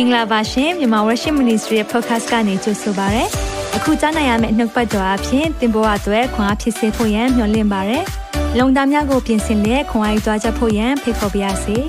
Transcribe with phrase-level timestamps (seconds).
[0.00, 3.24] င်္ဂလာပါရှင်မြန်မာ Worship Ministry ရဲ့ podcast ကနေကြိုဆိုပါရစေ။
[3.76, 7.98] အခုကြားနိုင်ရမယ့်နှုတ်ပတ်တော်အဖြစ်သင်ပေါ်အပ်ွယ်ခွန်အားဖြစ်စေဖို့ယံမျှဝင့်ပါရစေ။
[8.58, 11.76] လုံတာများကိုပြင်ဆင်လက်ခွန်အားယူကြားချက်ဖို့ယံဖိတ်ခေါ်ပါရစေ။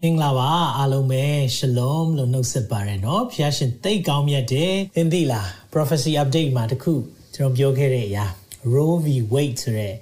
[0.00, 1.24] မင်္ဂလာပါအားလုံးပဲ
[1.56, 6.92] shalom လို့နှုတ်ဆက်ပါရနော်ဖျားရှင်တိတ်ကောင်းမြတ်တယ်သင်သိလား prophecy update မှာတခု
[7.34, 8.24] ကျွန်တော်ပြောခဲ့တဲ့အရာ
[8.72, 9.94] Roe v Wade ဆိုတဲ့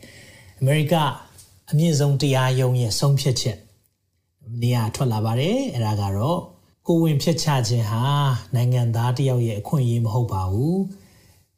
[0.60, 0.96] အမေရိက
[1.70, 3.58] အမြင့်ဆုံးတရားရုံးရဲ့ဆုံးဖြတ်ချက်
[4.62, 6.40] နေရာထွက်လာပါတယ်အဲ့ဒါကတော့
[6.86, 8.04] ကိုဝင်ဖြတ်ချခြင်းဟာ
[8.54, 10.80] နိုင်ငံသားတယောက်ရဲ့အခွင့်အရေးမဟုတ်ပါဘူး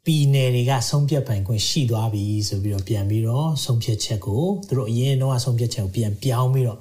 [0.05, 6.81] ပြည်နယ်တွေကဆုံးဖြတ်ပိုင်ခွင့်ရှိသွားပြီဆိုပြီးတော့ပြန်ပြီးတော့ဆုံးဖြတ်ချက်ကိုသူတို့အရင်တော့ဆုံးဖြတ်ချက်ကိုပြန်ပြောင်းပြီးတော့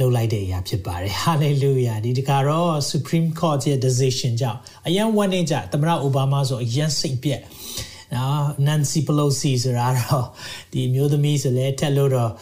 [0.00, 7.42] လုပ်လိုက်တဲ့အရာဖြစ်ပါတယ် hallelujah ဒီတခါတော့ supreme court ရဲ့ decision ကြောင့်အရင်ဝန်နေကြသမ္မတအိုဘားမားဆိုအရင်စိတ်ပြက်
[8.14, 10.26] နော် Nancy Pelosi ဆိုတာတော့
[10.72, 12.32] ဒီမျိုးသမီးဆိုလဲထက်လို့တော့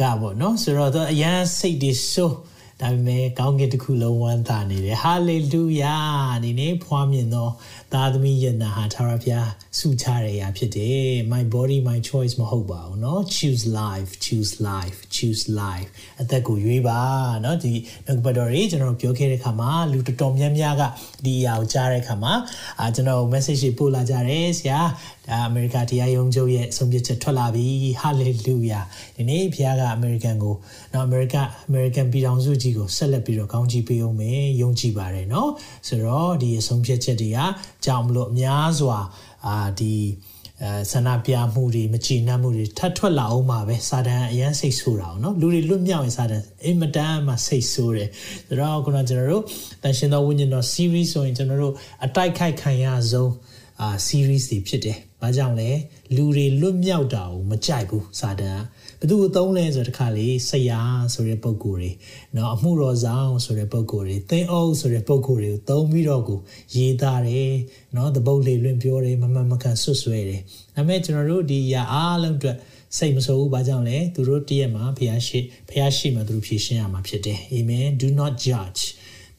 [0.00, 2.36] ကပေါ့နော်ဆိုတော့အရင်စိတ်တွေဆိုး
[2.80, 5.96] ဒါပေမဲ့ကောင်းကင်တစ်ခုလုံးဝမ်းသာနေတယ်ဟာလေလုယာ
[6.44, 7.48] ဒီနေ့ဖွားမြင်သော
[7.93, 15.89] သားသမီးယနာဟာသာရဖျားဆုချရရာဖြစ်တယ် my body my choice မဟုတ်ပါဘူးเนาะ choose life choose life choose life
[16.21, 16.99] အသက်ကိုရွေးပါ
[17.41, 17.73] เนาะဒီ
[18.05, 20.83] နှုတ်ပတ်တော်ရေးကျွန်တော်ပြောခဲ့တဲ့ခါမှာလူတော်တော်များများက
[21.25, 22.33] ဒီအရာကိုကြားတဲ့ခါမှာ
[22.79, 24.79] အာကျွန်တော် message ပို့လာကြတယ်ဆရာ
[25.27, 27.65] ဒါအမေရိကတရားရုံးချုပ်ရဲ့ဆုံးဖြတ်ချက်ထွက်လာပြီ
[28.01, 28.79] ဟာလေလုယာ
[29.15, 30.55] ဒီနေ့ဖခင်ကအမေရိကန်ကို
[30.93, 31.35] နော်အမေရိက
[31.67, 35.51] အမေရိကန်ပြည်ထောင်စုကြီးကိုဆက်လက်ပြီးတော့ကောင်းချီးပေးအောင်မယ်ယုံကြည်ပါတယ်နော်
[35.87, 37.39] ဆိုတော့ဒီဆုံးဖြတ်ချက်တွေက
[37.84, 38.98] ကြောင့်မလို့အများစွာ
[39.46, 39.96] အာဒီ
[40.62, 48.08] အဲဆန္ဒပြမှုတွေမချီနှံ့မှုတွေထပ်ထွက်လာအောင်ပါပဲစာတန်အရန်စိတ်ဆိုးတာအောင်နော်လူတွေလွတ်မြောက်ရင်စာတန်အင်မတန်မှစိတ်ဆိုးတယ်
[48.48, 49.44] ဆိုတော့ခုနကကျွန်တော်တို့
[49.82, 53.32] တန်ရှင်သောဝိညာဉ်တော် series ဆိုရင်ကျွန်တော်တို့အတိုက်ခိုက်ခံရဆုံး
[53.80, 55.70] အာ series တွေဖြစ်တယ်။ဘာကြောင့်လဲ
[56.14, 58.58] လူတွေလွတ်မြောက်တာကိုမကြိုက်ဘူးစာတန်
[59.01, 60.81] ဘသူအသုံးလဲဆိုတခါလေဆရာ
[61.13, 61.91] ဆိုတဲ့ပုံကိုယ်တွေ
[62.33, 66.39] เนาะအမှုတော်ဆောင်ဆိုတဲ့ပုံကိုယ်တွေသင်းအုပ်ဆိုတဲ့ပုံကိုယ်တွေကိုသုံးပြီးတော့ကို
[66.75, 67.53] ရေးသားတယ်
[67.93, 70.41] เนาะတပုတ်လေးလွင့်ပြောတယ်မမမကန်ဆွတ်ဆွဲတယ်
[70.75, 72.57] ဒါပေမဲ့ကျွန်တော်တို့ဒီရာအားလုံးအတွက်
[72.97, 78.81] စိတ်မဆိုးဘူးဘာကြောင့်လဲသူတို့တည့်ရမှာဖះရှိဖះရှိမှာသူတို့ဖြေရှင်းရမှာဖြစ်တယ်အာမင် do not judge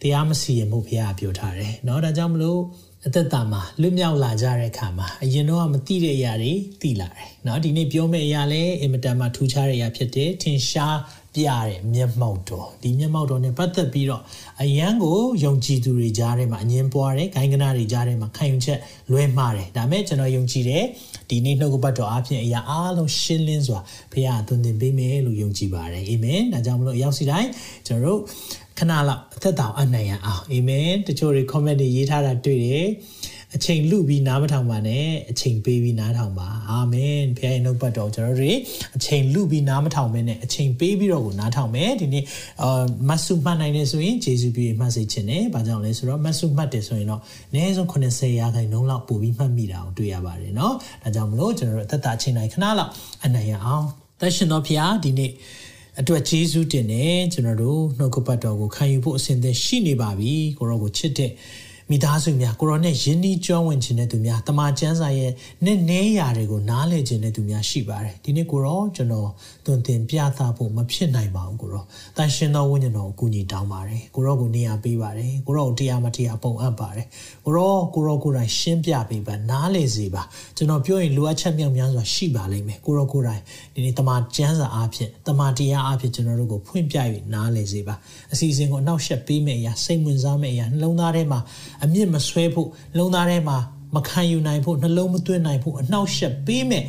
[0.00, 2.60] တရားမစီရင်မှုဖះပြောထားတယ်เนาะဒါကြောင့်မလို့
[3.06, 6.52] အသက်တာမှာလွတ်မြောက်လာကြတဲ့အခါမှာအရင်တော့မသိတဲ့အရာတွေ
[6.82, 10.98] သိလာတယ်เนาะဒီနေ့ပြောမယ့်အရာလည်းအင်မတန်မှထူးခြားတဲ့အရာဖြစ်တယ်ထင်ရှား
[11.34, 14.22] ပြတဲ့မျက်မှောက်တော်ဒီမျက်မှောက်တော်နဲ့ပတ်သက်ပြီးတော့
[14.62, 18.78] အယံကိုယုံကြည်သူတွေကြားထဲမှာအငင်းပွားတယ်ဂိုင်းကနာတွေကြားထဲမှာခံယူချက်
[19.10, 20.84] လွဲမှားတယ်ဒါမဲ့ကျွန်တော်ယုံကြည်တယ်
[21.30, 23.78] ဒီနေ့နှုတ်ကပတ်တော်အပြင်အရာအားလုံးရှင်းလင်းစွာ
[24.12, 27.48] ဖခင်အသွင်သင်ပေးမယ်လို့ယုံကြည်ပါတယ်အာမင်ဒါကြောင့်မလို့ရောက်စီတိုင်း
[27.86, 28.20] ကျွန်တော်တို့
[28.78, 32.88] ခဏလောက်အသက်တာအနိုင်ရအောင်အာမင်တချို့တွေ comment တွေရေးထားတာတွေ့တယ်
[33.56, 38.58] အချိန်လူပြီးနားမထောင်ပါနဲ့အချိန်ပေးပြီးနားထောင်ပါအာမင်ဖခင်ရဲ့နှုတ်ပတ်တော်ကျွန်တော်တို့
[38.96, 42.24] အချိန်လူပြီးနားမထောင်မဲနဲ့အချိန်ပေးပြီးတော့ကိုနားထောင်မယ်ဒီနေ့
[42.62, 47.20] အာမတ်စုမှတ်နိုင်တယ်ဆိုရင်ဂျေစုပြီးမှတ်စေချင်တယ်ဘာကြောင့်လဲဆိုတော့မတ်စုမှတ်တယ်ဆိုရင်တော့
[47.50, 52.90] အနည်းဆုံး80ရာခိုင်နှုန်းလောက်ပို့ပြီးမှတ်မိတာကိုတွေ့ရပါတယ်เนาะဒါကြောင့်မလို့ကျွန်တော်တို့အသက်တာအချိန်တိုင်းခဏလောက်
[53.24, 53.84] အနိုင်ရအောင်
[54.20, 55.32] သက်ရှင်တော်ဖခင်ဒီနေ့
[56.01, 61.31] အတွက်ဂျေဇုတင်တယ်ကျွန်တော်တို့နှုတ်ကပတ်တော်ကိုခံယူဖို့အစဉ်သင့်ရှိနေပါပြီကိုရောကိုချစ်တဲ့
[61.91, 65.31] မိသားစုများကိုရောနဲ့ယဉ်ဤကျွမ်းဝင်ခြင်းတဲ့သူများတမန်ကျမ်းစာရဲ့
[65.65, 69.29] နဲ့နေရာတွေကိုနားလည်ခြင်းတဲ့သူများရှိပါတယ်ဒီနေ့ကိုရောကျွန်တော်
[69.65, 71.83] သွန်သင်ပြသဖို့မဖြစ်နိုင်ပါဘူးကိုရော
[72.17, 77.05] တန်ရှင်သောဝိညာဉ်တော်ကိုကူညီတောင်းပါတယ်ကိုရောကိုနေရာပေးပါတယ်ကိုရောကိုတရားမတရားပုံအပ်ပါတယ်
[77.45, 80.23] ကိုရောကိုရောကိုယ်တိုင်ရှင်းပြပေးပါနားလည်စေပါ
[80.57, 83.41] ကျွန်တော်ပြောရင်လိုအပ်ချက်မြောက်များစွာရှိပါလိမ့်မယ်ကိုရောကိုယ်တိုင်
[83.73, 86.97] ဒီနေ့တမန်ကျမ်းစာအားဖြင့်တမန်တရားအားဖြင့်ကျွန်တော်တို့ကိုဖွင့်ပြ၍
[87.33, 87.95] နားလည်စေပါ
[88.33, 91.39] အစီအစဉ်ကိုအနောက်ရှက်ပေးမယ့်အရာစိတ်ဝင်စားမယ့်အရာနှလုံးသားထဲမှာ
[91.83, 93.57] အမြင့်မဆွဲဖို့လုံးသားထဲမှာ
[93.95, 96.83] မခံယူနိုင်ဖို့နှလုံးမသွင်းနိုင်ဖို့အနှောက်ယှက်ပေးမဲ့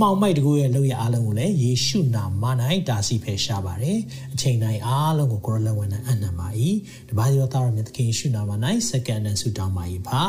[0.00, 2.44] မှောင်မိုက်တကူရဲ့လောက်ရအားလုံးကိုလည်းယေရှုနာမ၌
[2.88, 3.98] တာစီဖယ်ရှားပါတယ်
[4.32, 6.48] အချိန်တိုင်းအားလုံးကိုကိုရလဝန်နဲ့အနံပါ၏
[7.08, 8.50] တပါးရောသားရမြတ်သခင်ယေရှုနာမ၌
[8.88, 10.22] စက္ကန့်နဲ့ဆုတောင်းပါ၏ပါ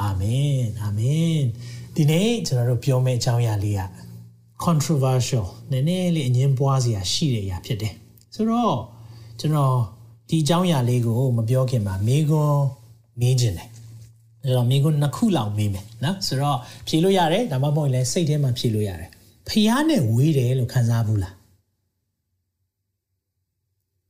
[0.00, 1.38] အာမင်အာမင်
[1.94, 3.82] ဒီနေ့ကျွန်တော်တို့ပြောမယ့်အကြောင်းအရာလေးက
[4.64, 7.94] controversial နည်းနည်းလေးအငင်းပွားစရာရှိတဲ့အရာဖြစ်တယ်
[8.34, 8.76] ဆိုတော့
[9.40, 9.76] ကျွန်တော်
[10.28, 12.62] ဒီအကြောင်းအရာလေးကိုမပြောခင်မှာမေကွန်း
[13.19, 13.69] မင်းခြင်းတယ်
[14.43, 16.57] အဲ့တော့မိကုနှစ်ခုလောက်မေးမယ်နော်ဆိုတော့
[16.87, 19.09] ဖြေလို့ရတယ်ဒါမှမဟုတ်လည်းစိတ်ထဲမှာဖြေလို့ရတယ်
[19.49, 21.35] ဖျားနဲ့ဝေးတယ်လို့ခံစားဘူးလား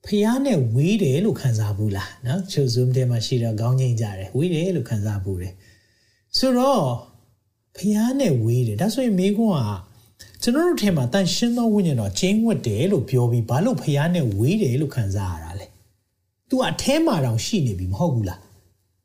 [0.06, 5.54] ဖျားနဲ့ဝေးတယ်လို့ခံစားဘူးလားနော်ချို zoom ထဲမှာရှိတော့ခေါင်းငိမ့်ကြတယ်ဝေးတယ်လို့ခံစားဘူးတယ်
[6.38, 6.86] ဆိုတော့
[7.78, 9.58] ဖျားနဲ့ဝေးတယ်ဒါဆိုရင်မိကုက
[10.42, 15.66] ကျွန်တော်တို့ထဲမှာတန်ရှင်းသောဝိညာဉ်တော်ကျင်းဝတ်တယ်လို့ပြောပြီးဘာလို့ဖျားနဲ့ဝေးတယ်လို့ခံစားရတာလဲ
[16.50, 18.40] तू အแทမှာတောင်ရှိနေပြီမဟုတ်ဘူးလား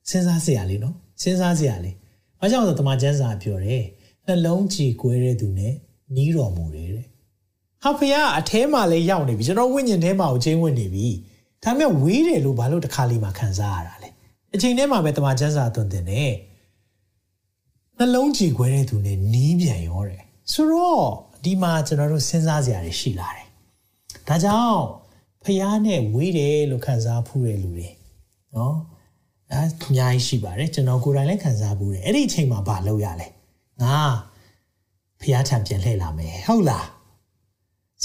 [0.10, 1.96] စဉ်းစားစရာလေးနော်စဉ်းစားစရာလေး။
[2.40, 3.84] ဘာကြောင့်လဲတမန်ကျမ်းစာပြောတယ်
[4.28, 5.74] နှလုံးကြည်ကွဲတဲ့သူနဲ့
[6.16, 7.08] နီးတော်မူတယ်တဲ့။
[7.84, 11.08] ဟာဖခင်အထဲမှာလည်းရောက်နေပြီကျွန်တော်ဝိညာဉ်ထဲမှာကိုချင်းဝင်နေပြီ
[11.64, 14.10] ဒါပေမဲ့ဝေးတယ်လို့ဘာလို့တစ်ခါလေးမှခံစားရတာလဲ
[14.54, 16.32] အချိန်ထဲမှာပဲတမန်ကျမ်းစာသွန်သင်တယ်
[17.98, 21.06] နှလုံးကြည်ခွဲတဲ့သူနဲ့နီးပြန်ရောတယ်ဆိုတော့
[21.44, 23.48] ဒီမှာကျွန်တော်တို့စဉ်းစားစရာတွေရှိလာတယ်
[24.28, 24.84] ဒါကြောင့်
[25.44, 27.90] ဖះနဲ့ဝေးတယ်လို့ခံစားဖူးတဲ့လူတွေ
[28.56, 28.76] နော်
[29.54, 33.28] အဲအများကြီးရှိပါတယ်ကျွန်တော်ကိုယ်တိုင်လည်းခံစားဖူးတယ်အဲ့ဒီအချိန်မှာဘာလုပ်ရလဲ
[33.82, 33.98] ငါ
[35.22, 36.88] ဖះထံပြန်လှည့်လာမယ်ဟုတ်လား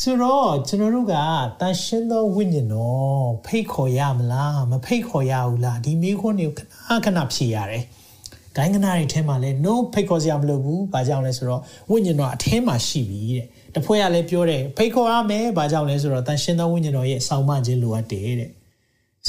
[0.03, 1.15] ဆိုတော့ကျွန်တော်တို့က
[1.61, 7.83] တန်ရှင်းသောဝိညာဉ်တော်ဖိတ်ခေါ်ရမလားမဖိတ်ခေါ်ရဘူးလားဒီမိခွန်းတွေကိုခဏခဏဖြေရတယ်။
[8.57, 18.51] ဂိုင်းကနာတွေထဲမှာလည်း no ဖိတ်ခေါ်စရာမလိုဘူး။ဘာကြောင့်လဲဆိုတော့ဝိညာဉ်တော်အထဲမှာရှိပြီတဲ့။တဖွဲ့ကလည်းပြောတယ်ဖိတ်ခေါ်ရမယ်။ဘာကြောင့်လဲဆိုတော့တန်ရှင်းသောဝိညာဉ်တော်ရဲ့ဆောင်းမခြင်းလိုအပ်တယ်တဲ့။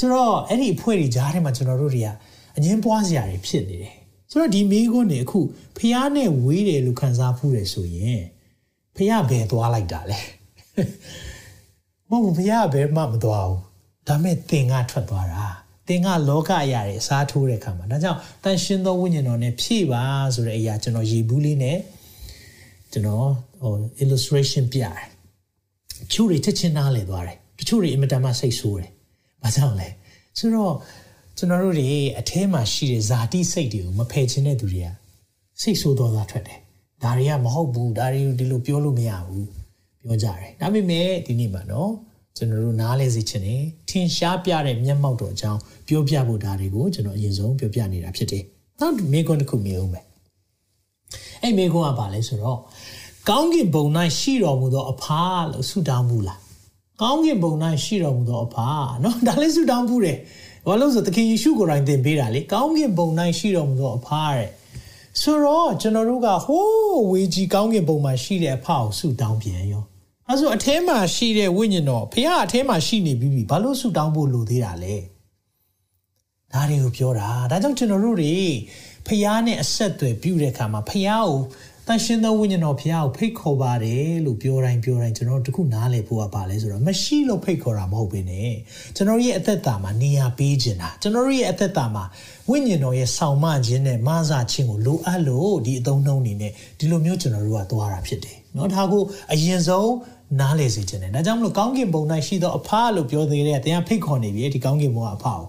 [0.00, 2.08] ဆိုတော့အဲ့ဒီအဖွဲ့တွေကြားထဲမှာကျွန်တော်တို့တွေက
[2.56, 3.94] အငင်းပွားစရာတွေဖြစ်နေတယ်။
[4.30, 5.40] ဆိုတော့ဒီမိခွန်းတွေအခု
[5.78, 8.22] ဖျားနဲ့ဝေးတယ်လို့ခံစားဖူးတယ်ဆိုရင်
[8.96, 10.18] ဖျားဘယ်သွားလိုက်တာလဲ။
[12.10, 13.60] မဟုတ်ဘုရားဘယ်မှမသွားဘူး
[14.08, 15.44] ဒါမဲ့သင်ကထွက်သွားတာ
[15.86, 20.02] သင်ကလောကအရာတွေအစားထိုးတဲ့ခါမှာဒါကြောင့်တန်ရှင်သောဝိညာဉ်တော်နဲ့ဖြည့်ပါ
[20.34, 21.78] ဆိုတဲ့အရာကျွန်တော်ရေဘူးလေးနဲ့
[22.92, 23.28] ကျွန်တော်
[23.62, 24.98] ဟို illustration ပြတယ်
[26.12, 28.90] ချို့တွေချက်ချင်းနားလည်သွားတယ်တချို့တွေအင်မတန်မှစိတ်ဆိုးတယ်
[29.42, 29.88] ဘာကြောင့်လဲ
[30.38, 30.74] ဆိုတော့
[31.36, 31.88] ကျွန်တော်တို့တွေ
[32.18, 34.88] အထဲမှာရှိတဲ့ဇာတိစိတ်တွေကိုမဖယ်ခြင်းတဲ့သူတွေက
[35.60, 36.60] စိတ်ဆိုးသွားတာထွက်တယ်
[37.02, 39.48] ဒါတွေကမဟုတ်ဘူးဒါတွေဒီလိုပြောလို့မရဘူး
[40.02, 41.92] ပြောကြတယ်ဒါပေမဲ့ဒီနေ့မှာနော်
[42.36, 48.44] ကျွန်တော်တို့နားလဲစေချင်တယ်ထင်ရှားပြတဲ့မျက်မှောက်တော်အကြောင်းပြောပြဖို့ဒါတွေကိုကျွန်တော်အရင်ဆုံးပြောပြနေတာဖြစ်တယ်
[48.80, 50.00] နောက်မိကွန်းတစ်ခုမြင်အောင်ပဲ
[51.42, 52.58] အဲ့မိကွန်းကဘာလဲဆိုတော့
[53.28, 53.84] ကောင်းကင်ဘုံ၌
[54.18, 55.22] ရှိတော်မူသောအဖာ
[55.52, 56.40] လို့ဆုတောင်းမှုလား
[57.00, 57.52] ကောင်းကင်ဘုံ၌
[57.84, 58.68] ရှိတော်မူသောအဖာ
[59.04, 60.18] နော်ဒါလည်းဆုတောင်းမှုတယ်
[60.66, 63.08] ဘာလို့ဆိုသခင်ယေရှုကိုယ်တိုင်သင်ပေးတာလေကောင်းကင်ဘုံ၌
[63.38, 64.48] ရှိတော်မူသောအဖာတဲ့
[65.20, 69.84] ဆိုတော့ကျွန်တော်တို့ကဟိုးဝေကြီးကောင်းကင်ဘုံမှာရှိတဲ့အဖကိုဆုတောင်းပြန်ရော
[70.28, 74.96] အဲဆိုအထဲမှာရှိတဲ့ဝိညာဉ်တော်ဖခင်အထဲမှာရှိနေပြီးပြီဘာလို့ဆုတောင်းဖို့လိုသေးတာလဲ
[76.52, 78.34] ဒါတွေကိုပြောတာဒါကြောင့်ကျွန်တော်တို့တွေ
[79.06, 81.30] ဖခင်နဲ့အဆက်အသွယ်ပြုတဲ့အခါမှာဖခင်ကို
[81.89, 88.53] တန်ရှင်သောဝိညာဉ်တော်ဖခင်ကိုဖိတ်ခေါ်ပါတယ်လို့ပြောတိုင်းပြောတိုင်းကျွန်တော်တို့တခုနားလည်ဖို့ကပါလဲဆိုတော့မရှိလို့ဖိတ်ခေါ်တာမဟုတ်ဘဲနဲ့
[88.95, 92.03] ကျွန်တော်ရဲ့အသက်တာမှာနေရာပေးခြင်းတာကျွန်တော်ရဲ့အသက်တာမှာ
[92.49, 99.91] ဝိညာဉ်တော်ရဲ့ဆောင်မခြင်းနဲ့မဆာခြင်းကိုလိုအပ်လို့ဒီအသုံးနှုန်းနေနဲ့ဒီလိုမျိုးကျွန်တော်တို့ကသွားတာဖြစ်တယ်เนาะဒါကိုအရင်ဆုံး
[100.39, 105.39] နားလည်စေခြင်းတယ်ဒါကြောင့်မလို့ကောင်းကင်ဘုံ၌ရှိသောအဖလို့ပြောသေးတယ်တင်ကဖိတ်ခေါ်နေပြီဒီကောင်းကင်ဘုံကအဖကို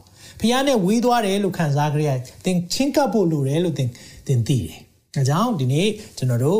[0.40, 2.10] ဖခင်နဲ့ဝေးသွားတယ်လို့ခံစားကြရ
[2.44, 3.88] တင်ချင်းကပ်ဖို့လိုတယ်လို့တင်
[4.26, 4.81] တင်သိတယ်
[5.15, 5.87] ဒါကြောင့်ဒီနေ့
[6.17, 6.59] ကျွန်တော်တို့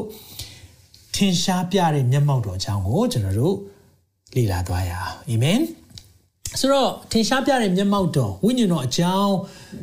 [1.16, 3.56] ထင်ရှားပြတဲ့မျက်မှောက်တော်အကြောင်းကိုကျွန်တော်တို့
[4.36, 5.62] လေ့လာသွားရအောင်အာမင်
[6.60, 9.36] ဆိုတော့ထင်ရှားပြတဲ့မျက်မှောက်တော်ဝိညာဉ်တော်အကြောင်း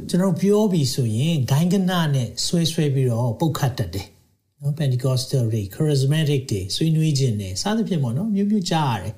[0.08, 4.08] ကျွန်တော်ပြောပြီးဆိုရင်ဂိုင်းကနနဲ့ဆွဲဆွဲပြီးတော့ပုတ်ခတ်တတ်တယ်
[4.60, 9.14] နော် Pentecostal တွေ charismatic တွေဆွေးနွေးခြင်းနဲ့စသဖြင့်ပေါ့နော်မျိုးမျိုးကြားရတယ်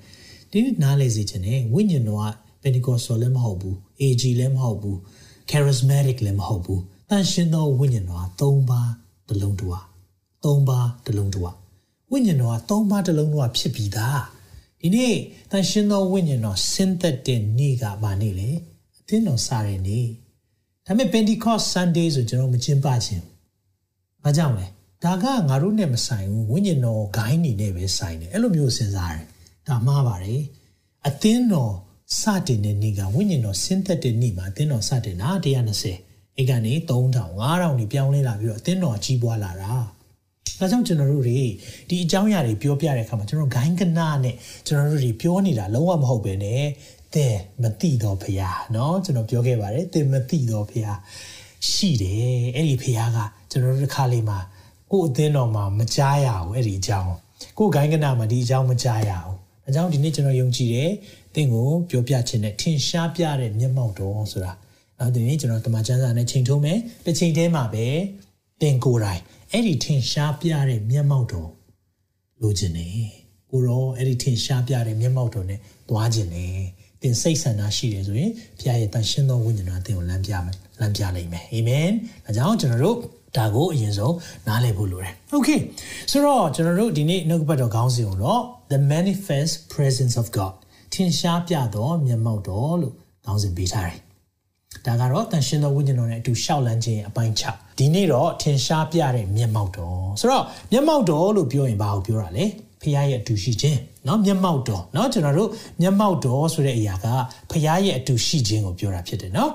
[0.50, 2.26] ဒီနေ့နားလည်စေခြင်းနဲ့ဝိညာဉ်တော်က
[2.62, 4.98] Pentecostal လည်းမဟုတ်ဘူး AG လည်းမဟုတ်ဘူး
[5.50, 8.90] charismatic လည်းမဟုတ်ဘူးတန်ရှင်သောဝိညာဉ်တော်က၃ပါး
[9.30, 9.80] တစ်လုံးတူပါ
[10.44, 11.52] ၃ပါးတစ်လုံးတူပါ
[12.10, 14.22] ဝိညာဉ်တော်က၃ပါးတစ်လုံးတူပါဖြစ်ပြီးသား
[14.80, 15.14] ဒီနေ့
[15.50, 18.50] တန်ရှင်သောဝိညာဉ်တော်ဆင်းသက်တဲ့နေ့ကဘာနေ့လဲ
[18.98, 20.06] အသင်းတော်စားတဲ့နေ့
[20.86, 23.24] ဒါပေမဲ့ Pentecost Sunday ဆိုကျွန်တော်မကျင်းပခြင်း
[24.24, 24.66] ဘာကြောင့်လဲ
[25.04, 29.26] ဒါကငါတို့နဲ့မဆိုင်ဘူးဝိညာဉ်တော်ဂိုင်းနေနဲ့ပဲဆိုင်တယ်အဲ့လိုမျိုးစဉ်းစားတယ်
[29.68, 30.42] ဒါမှားပါတယ်
[31.06, 31.74] အသင်းတော်
[32.20, 35.30] စတင်တဲ့နေ့ကဝိညာဉ်တော်ဆင်းသက်တဲ့နေ့မှာအသင်းတော်စတင်တာ
[35.74, 39.73] 120 အဲ့ကနေ3000 5000นี่ပြောင်းလဲလာပြီးတော့အသင်းတော်ကြီးပွားလာတာ
[40.59, 41.39] ဒါကြောင့်ကျွန်တော်တို့တွေ
[41.89, 44.35] ဒီအကြောင်းအရာတွေပြောပြတဲ့အခါမှာကျွန်တော်ဂိုင်းကနာနဲ့
[44.67, 46.45] ကျွန်တော်တို့တွေပြောနေတာလုံးဝမဟုတ်ပဲね
[47.15, 50.97] တဲ့မတိတော့ဖရားเนาะကျွန်တော်ပြောခဲ့ပါတယ်တဲ့မတိတော့ဖရား
[51.71, 53.17] ရှိတယ်အဲ့ဒီဖရားက
[53.51, 54.39] ကျွန်တော်တို့တစ်ခါလေးမှာ
[54.91, 57.13] ကို့အသင်းတော်မှာမကြားရဘူးအဲ့ဒီအကြောင်း
[57.57, 59.35] ကို့ဂိုင်းကနာမှာဒီအကြောင်းမကြားရဘူး
[59.67, 60.91] အကြောင်းဒီနေ့ကျွန်တော်ယုံကြည်တယ်
[61.33, 64.51] သင်ကိုပြောပြခြင်းနဲ့ထင်ရှားပြတဲ့မျက်မှောက်တော်ဆိုတာ
[65.00, 67.86] နောက်ဒီနေ့ကျွန်တော်တမန်ကျမ်းစာနဲ့ချိန်ထုံးမယ်တစ်ချိန်တည်းမှာပဲ
[68.60, 69.20] သင်ကိုယ်တိုင်
[69.52, 71.50] အဲ့ဒီထင်ရှားပြတဲ့မျက်မှောက်တော်
[72.42, 72.86] လိုချင်နေ
[73.50, 76.46] ကိုရောအဲ့ဒီထင်ရှားပြတဲ့မျက်မှောက်တော်နဲ့သွားခြင်းနေ
[77.00, 81.90] သင်စိတ်ဆန္ဒရှိတယ်ဆိုရင်ဘုရားရဲ့တန်ရှင်းသောဝိညာဉ်တော်သင်ကိုလမ်းပြမယ်လမ်းပြနိုင်မယ်အာမင်
[82.24, 82.96] ဒါကြောင့်ကျွန်တော်တို့
[83.36, 84.14] ဒါကိုအရင်ဆုံး
[84.46, 85.60] နားလည်ဖို့လိုတယ်။ Okay
[86.10, 88.42] ဆိုတော့ကျွန်တော်တို့ဒီနေ့နှုတ်ပတ်တော်ခေါင်းစဉ်ကိုတော့
[88.72, 90.54] the manifest presence of God
[90.92, 93.98] ထင်ရှားပြသောမျက်မှောက်တော်လို့ခေါင်းစဉ်ပေးထားတယ်။
[94.85, 102.45] ဒါကတော့တန်ရှင်းသောဝိညာဉ်တော်နဲ့အတူရှောက်လန်းခြင်းအပိုင်း6ဒီနေ့တော့ထင်ရှားပြတဲ့မျက်မှောက်တော်ဆိုတော့မျက်မှောက်တော်လို့ပြောရင်ဘာကိုပြောတာလဲ
[102.81, 105.49] ဖခင်ရဲ့အတူရှိခြင်းเนาะမျက်မှောက်တော်เนาะကျွန်တော်တို့
[105.81, 107.07] မျက်မှောက်တော်ဆိုတဲ့အရာက
[107.49, 109.49] ဖခင်ရဲ့အတူရှိခြင်းကိုပြောတာဖြစ်တယ်เนาะ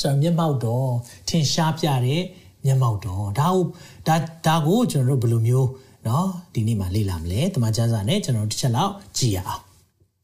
[0.00, 0.88] ဆိုတော့မျက်မှောက်တော်
[1.28, 2.22] ထင်ရှားပြတဲ့
[2.66, 3.62] မျက်မှောက်တော်ဒါကို
[4.06, 5.68] ဒါဒါကိုကျွန်တော်တို့ဘယ်လိုမျိုး
[6.04, 6.24] เนาะ
[6.54, 9.62] ဒီနေ့မှာလေ့လာမလဲတမန်ကျမ်းစာနဲ့ကျွန်တော်တစ်ချက်လောက်ကြည့်ရအောင်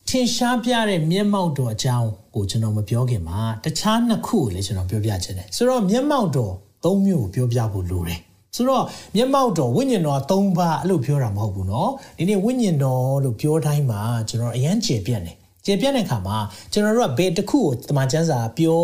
[0.09, 6.53] ထင်ရှားပြတဲ့မျက်မှောက်တော်အကြောင်းကိုကျွန်တော်မပြောခင်မှာတခြားနှစ်ခုကိုလည်းကျွန်တော်ပြောပြချင်တယ်ဆိုတော့မျက်မှောက်တော်
[6.85, 8.21] သုံးမျိုးကိုပြောပြဖို့လိုတယ်
[8.57, 8.85] ဆိုတော့
[9.17, 15.37] မျက်မှောက်တော်ဝိညာဉ်တော်၃ပါးအဲ့လိုပြောတာမဟုတ်ဘူးเนาะဒီနေ့ဝိညာဉ်တော်လို့ပြောတိုင်းမှာကျွန်တော်အရန်ကျေပြတ်တယ်
[15.67, 16.37] ကျေပြတ်တဲ့အခါမှာ
[16.73, 18.81] ကျွန်တော်တို့ကဘယ်တစ်ခုကိုတမန်ကျမ်းစာပြော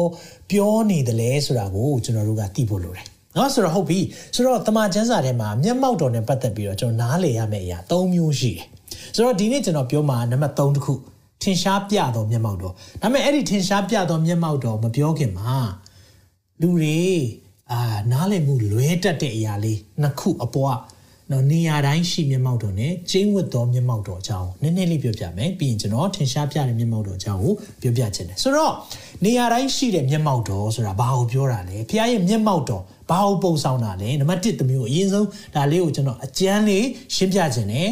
[0.50, 4.00] ပြောနေတယ်လဲဆိုတာကိုကျွန်တော်တို့ကသိဖို့လိုတယ် နော်ဆိုတော့ဟုတ်ပြီ
[4.35, 8.65] ဆိုတော့တမန်ကျမ်းစာထဲမှာမျက်မှောက်တော်နဲ့ပတ်သက်ပြီးတော့ကျွန်တော်နားလည်ရမယ့်အရာ၃မျိုးရှိတယ်
[9.15, 10.93] ဆိုတော့ဒီနေ့ကျွန်တော်ပြောမှာနံပါတ်3တစ်ခု
[11.43, 15.55] ထင်ရှားပြသောမျက်မှောက်တော်ဒါပေမဲ့အဲ့ဒီထင်ရှားပြသောမျက်မှောက်တော်မပြောခင်မှာ
[16.61, 17.00] လူတွေ
[17.71, 17.79] အာ
[18.11, 20.79] နားလည်မှုလွဲတတ်တဲ့အရာလေးနှစ်ခုအပေါ်က
[21.31, 28.73] နော်နေရာတိုင်းရှိမျက်မှောက်တော်နဲ့ကျင်းဝတ်သောမျက်မှောက်တော်အကြောင်းနည်းနည်းလေးပြောပြမယ်ပြီးရင်ကျွန်တော်ထင်ရှားပြတဲ့မျက်မှောက်တော်အကြောင်းကိုပြောပြချင်တယ်ဆိုတော့
[29.23, 37.89] နေရာတိုင်းရှိတဲ့မျက်မှောက်တော်ဆိုတာဘာကိုပြောတာလဲဖခင်ရဲ့မျက်မှောက်တော် ဘာကိုပုံဆောင်တာလဲနံပါတ်1တမျိုးအရင်ဆုံးဒါလေးကိုကျွန်တော်အကျမ်းလေးရှင်းပြချင်တယ်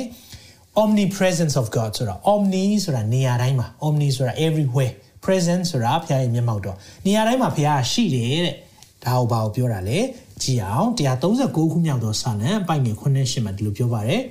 [0.82, 4.94] omnipresence of God ဆိုတာ omni ဆိုတာနေရာတိုင်းမှာ omni ဆိုတာ everywhere
[5.26, 8.56] presence ဆိုတာဖခင်ရဲ့မျက်မှောက်တော်နေရာတိုင်းမှာဖခင်ရှိတယ်တဲ့
[9.06, 10.00] ဒါကိုဘာကိုပြောတာလဲ
[10.42, 10.90] ကြည့်အောင်
[11.32, 14.22] 139ခုမြောက်သောစာလံအပိုင်ငယ်9ရှမှာဒီလိုပြောပါတယ်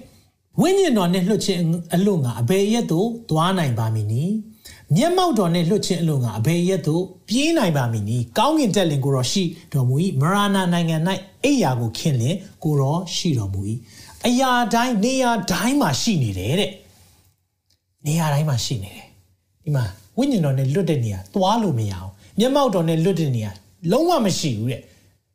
[0.61, 1.63] ဝိညာဉ်တော်နဲ့လွှတ်ခြင်း
[1.95, 4.35] အလို့ငါအဘယ်ရက်သို့သွားနိုင်ပါမည်နည်း
[4.97, 9.43] မျက်မှောက်တော်နဲ့လွှတ်ခြင်းအလို့ငါအဘယ်ရက်သို့ပြေးနိုင်ပါမည်နည်းကောင်းကင်တက်လင်ကိုတော်ရှိ
[9.73, 10.97] တော်မူ၏မရဏနိုင်ငံ၌
[11.45, 13.61] အိယာကိုခင်းလင်ကိုတော်ရှိတော်မူ၏
[14.27, 16.71] အရာတိုင်းနေရာတိုင်းမှာရှိနေတယ်တဲ့
[18.07, 19.07] နေရာတိုင်းမှာရှိနေတယ်
[19.65, 19.85] ဒီမှာ
[20.19, 23.51] ဝိညာဉ်တော်နဲ့လွတ်တဲ့နေရာသွားလို့မရအောင်မျက်မှောက်တော်နဲ့လွတ်တဲ့နေရာ
[23.93, 24.83] လုံးဝမရှိဘူးတဲ့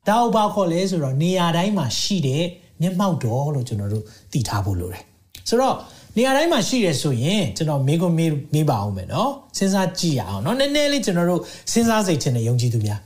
[0.09, 2.43] ဒါကိုဘာခေါ်လဲဆိုတော့နေရာတိုင်းမှာရှိတဲ့
[2.81, 5.03] မျက်မှောက်တော်လို့ကျွန်တော်တို့သိထားဖို့လိုတယ်
[5.49, 5.75] ဆိုတော့
[6.17, 11.41] နေရာတိုင်းမှာရှိတယ်ဆိုရင်ကျွန်တော်မေးခွန်းမေးမေးပါအောင်မယ်နော်စဉ်းစားကြည့်ရအောင်နော်နည်းနည်းလေးကျွန်တော်တို့
[11.71, 12.99] စဉ်းစားစိတ်ထင်တဲ့ယုံကြည်သူများ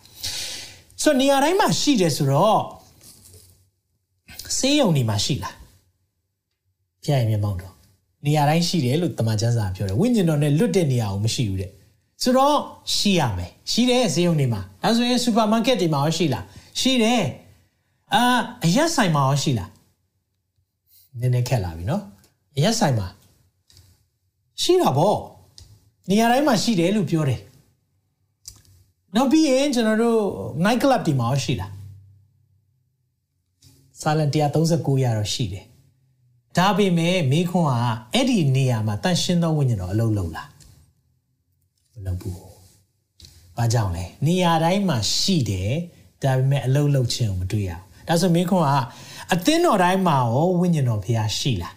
[1.01, 2.61] ဆိုတော့နေရာတိုင်းမှာရှိတယ်ဆိုတော့
[4.57, 5.55] စေးရုံဒီမှာရှိလား
[7.03, 7.73] ဖျက်ရမျက်မှောက်တော်
[8.25, 11.71] နေရာတိုင်းရှိတယ်လို့တမန်ကျမ်းစာပြောတယ်ဝိညာဉ်တော်နဲ့လွတ်တဲ့နေရာကိုမရှိဘူးတဲ့
[12.23, 12.57] ဆိုတော့
[12.95, 16.45] ရှိရမယ်ရှိတယ်ဈေးရုံတွေမှာဒါဆိုရင်စူပါမားကတ်တွေမှာရောရှိလား
[16.79, 17.23] ရှိတယ်
[18.13, 18.23] အာ
[18.65, 19.69] အရက်ဆိုင်မှာရောရှိလား
[21.19, 22.03] နည်းနည်းခက်လာပြီနော်
[22.57, 23.07] အရက်ဆိုင်မှာ
[24.61, 25.15] ရှိတာဗော
[26.09, 27.41] နေရာတိုင်းမှာရှိတယ်လို့ပြောတယ်
[29.15, 30.21] နောက်ပြီးရင်ကျွန်တော်တို့
[30.65, 31.71] night club ဒီမှာရောရှိလား
[34.01, 35.65] silent 139ရတော့ရှိတယ်
[36.57, 37.73] ဒါပေမဲ့မိခွန်းက
[38.13, 40.49] အဲ့ဒီနေရာမှာတန်ရှင်းသောဝိညာဉ်တော်အလုံးလုံးလား
[41.93, 42.37] မလုပ်ဘူး။
[43.57, 45.71] ဘာကြောင့်လဲနေရာတိုင်းမှာရှိတယ်
[46.23, 48.71] ဒါပေမဲ့အလုံးလုံးခြင်းကိုမတွေ့ရဘူး။ဒါဆိုမိခွန်းက
[49.33, 51.73] အသင်းတော်တိုင်းမှာရောဝိညာဉ်တော်ဖျားရှိလား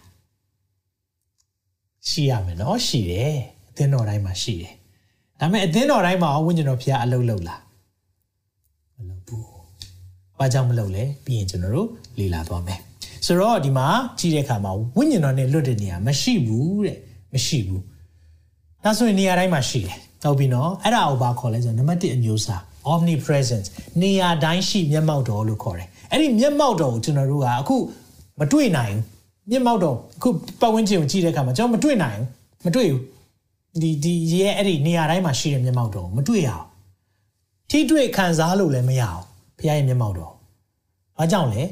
[2.09, 3.33] ရှိရမယ်နော်ရှိတယ်
[3.69, 4.73] အသင်းတော်တိုင်းမှာရှိတယ်။
[5.39, 7.61] ဒါပေမဲ့အသင်းတော်တိုင်းမှာရောဝိညာဉ်တော်ဖျားအလုံးလုံးလား
[8.97, 9.45] မလုပ်ဘူး။
[10.39, 11.87] ဘာကြောင့်မလုပ်လဲပြီးရင်ကျွန်တော်တို့
[12.19, 12.79] လေ့လာသွားမယ်။
[13.25, 13.87] ဆိုတော့ဒီမှာ
[14.19, 16.97] ကြည့်တဲ့အခါမှာဝိညာဉ်တော်နဲ့လွတ်တဲ့နေရာမရှိဘူးတဲ့
[17.33, 17.83] မရှိဘူး
[18.83, 22.61] ဒါဆိုရင်နေရာတိုင်းမှာရှိတယ်ဟုတ်ပြီနော်အဲ့ဒါကိုဘာခေါ်လဲဆိုတော့နံပါတ်1အမျိုးအစား
[22.93, 23.67] omnipresence
[24.01, 27.75] နေရာတိုင်းရှိမျက်မှောက်တော်လို့ခေါ်တယ်အဲ့ဒီမျက်မှောက်တော်ကိုကျွန်တော်တို့ကအခု
[28.39, 28.95] မတွေ့နိုင်
[29.51, 30.29] မျက်မှောက်တော်အခု
[30.61, 33.01] ပတ်ဝန်းကျင်ကိုကြည့်တဲ့အခါမှာကျွန်တော်မတွေ့နိုင်ဘူးမတွေ့ဘူး
[33.81, 36.65] ဒီဒီရဲ့အဲ့ဒီနေရာတိုင်းမှာရှိတဲ့မျက်မှောက်တော်ကိုမတွေ့ရအောင်
[37.69, 39.21] ထိတွေ့ခံစားလို့လည်းမရအောင်
[39.57, 40.33] ဖခင်ရဲ့မျက်မှောက်တော်
[41.17, 41.63] ဘာကြောင့်လဲ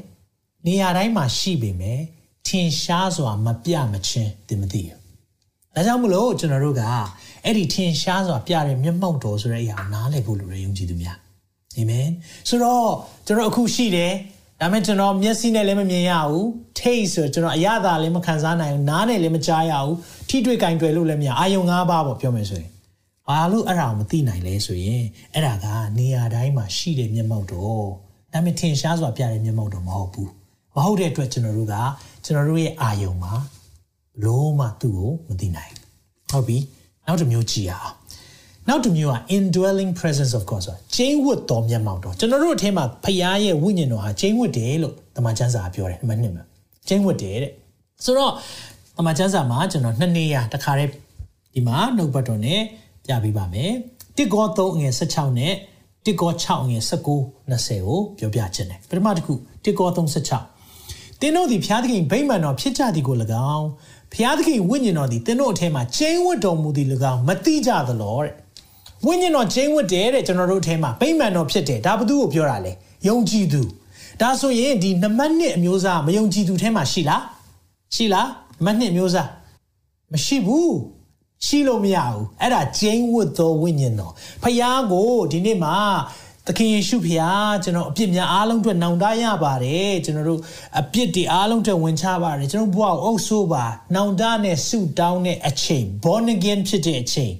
[0.66, 2.00] နေရာတိုင်းမှာရှိပေမဲ့
[2.46, 4.98] ထင်ရှားစွာမပြမချင်းတင်မသိဘူး။
[5.74, 6.82] ဒါကြောင့်မလို့ကျွန်တော်တို့က
[7.44, 11.18] အဲ့ဒီထင်ရှားစွာပြတဲ့မျက်မှောက်တော်ဆိုတဲ့အရာကိုနားလည်ဖို့လိုတယ်ယုံကြည်သူများ။
[11.76, 12.08] အာမင်။
[12.48, 12.88] ဆိုတော့
[13.26, 14.12] ကျွန်တော်အခုရှိတယ်
[14.62, 16.44] ဒါပေမဲ့ကျွန်တော်မျက်စိနဲ့လည်းမမြင်ရဘူး။
[16.78, 19.94] taste ဆိုကျွန်တော်အရသာလည်းမခံစားနိုင်ဘူး။နားနဲ့လည်းမကြားရဘူး။
[20.28, 22.70] ထိတွေ့ကင်တွယ်လို့လည်းမရအာယုံ၅ပါးပေါ့ပြောမယ်ဆိုရင်။
[23.26, 25.02] ဘာလို့အဲ့ဒါကိုမသိနိုင်လဲဆိုရင်
[25.34, 25.66] အဲ့ဒါက
[25.98, 27.84] နေရာတိုင်းမှာရှိတဲ့မျက်မှောက်တော်။
[28.32, 30.28] ဒါပေမဲ့ထင်ရှားစွာပြတဲ့မျက်မှောက်တော်မဟုတ်ဘူး။
[30.74, 31.74] မဟုတ်တဲ့အတွက်ကျွန်တော်တို့က
[32.24, 33.32] ကျွန်တော်တို့ရဲ့အာယုံမှာ
[34.24, 35.72] လုံးဝသူ့ကိုမသိနိုင်
[36.30, 36.58] ဟုတ်ပြီ
[37.06, 37.99] နောက်တစ်မျိုးကြည့်ရအောင်
[38.70, 46.44] နောက်တစ်မျိုးက indwelling presence of God ဆိုတာကျင်းဝတ်တော်မျက်မှောက်တော်ကျွန်တော်တို့အထက်မှာဖခင်ရဲ့ဝိညာဉ်တော်ဟာကျင်းဝတ်တယ်လို့တမန်ကျမ်းစာပြောတယ်ဒီမှာနှစ်မှာ
[46.88, 47.52] ကျင်းဝတ်တယ်တဲ့
[48.04, 48.32] ဆိုတော့
[48.96, 50.90] တမန်ကျမ်းစာမှာကျွန်တော်နှစ်နေရတခါတည်း
[51.54, 52.60] ဒီမှာနှုတ်ဘတ်တော်နဲ့
[53.06, 53.72] ပြပေးပါမယ်
[54.16, 55.54] တစ်ကော3ငွေ16နဲ့
[56.06, 57.18] တစ်ကော6ငွေ19 20ကို
[58.18, 59.34] ပြောပြခြင်းတယ်ပထမတစ်ခု
[59.64, 63.16] တစ်ကော3 16သင်တို့သည်ဖျားသခင်ဗိမာန်တော်ဖြစ်ကြသည်ကို၎
[63.54, 63.68] င်း
[64.14, 68.34] ဖျားသခင်ဝိညာဉ်တော်သည်သင်တို့အထက်မှာကျင်းဝတ်တော်မူသည်၎င်းမသိကြသလောတဲ့
[69.06, 72.72] ဝိညာဉ်တော်ကျင်းဝတ်တယ်တဲ့ကျွန်တော်တို့အထက်မှာဗိမာန်တော်ဖြစ်တယ်ဒါဘသူကိုပြောတာလဲ
[73.08, 73.62] ယုံကြည်သူ
[74.20, 77.22] ဒါဆိုရင်ဒီနံပါတ်1အမျိုးသားမယုံကြည်သူထဲမှာရှိလား
[77.94, 78.28] ရှိလား
[78.64, 79.28] နံပါတ်1အမျိုးသား
[80.12, 80.74] မရှိဘူး
[81.46, 85.76] ရှိလို့မရဘူးအဲ့ဒါကျင်းဝတ်သောဝိညာဉ်တော်ဖျားကိုဒီနေ့မှာ
[86.46, 90.40] သခင်ယေရှုဖျားကျွန်တော်အပြစ်များအားလုံးအတွက်နောင်တရပါတယ်ကျွန်တော်တို့
[90.80, 93.64] အပြစ်တွေအားလုံးအတွက်ဝင်ချပါတယ်ကျွန်တော်ဘဝကိုအုပ်ဆိုးပါ
[93.94, 97.34] နောင်တနဲ့ဆုတောင်းတဲ့အချိန် born again ဖြစ်တဲ့အချိန်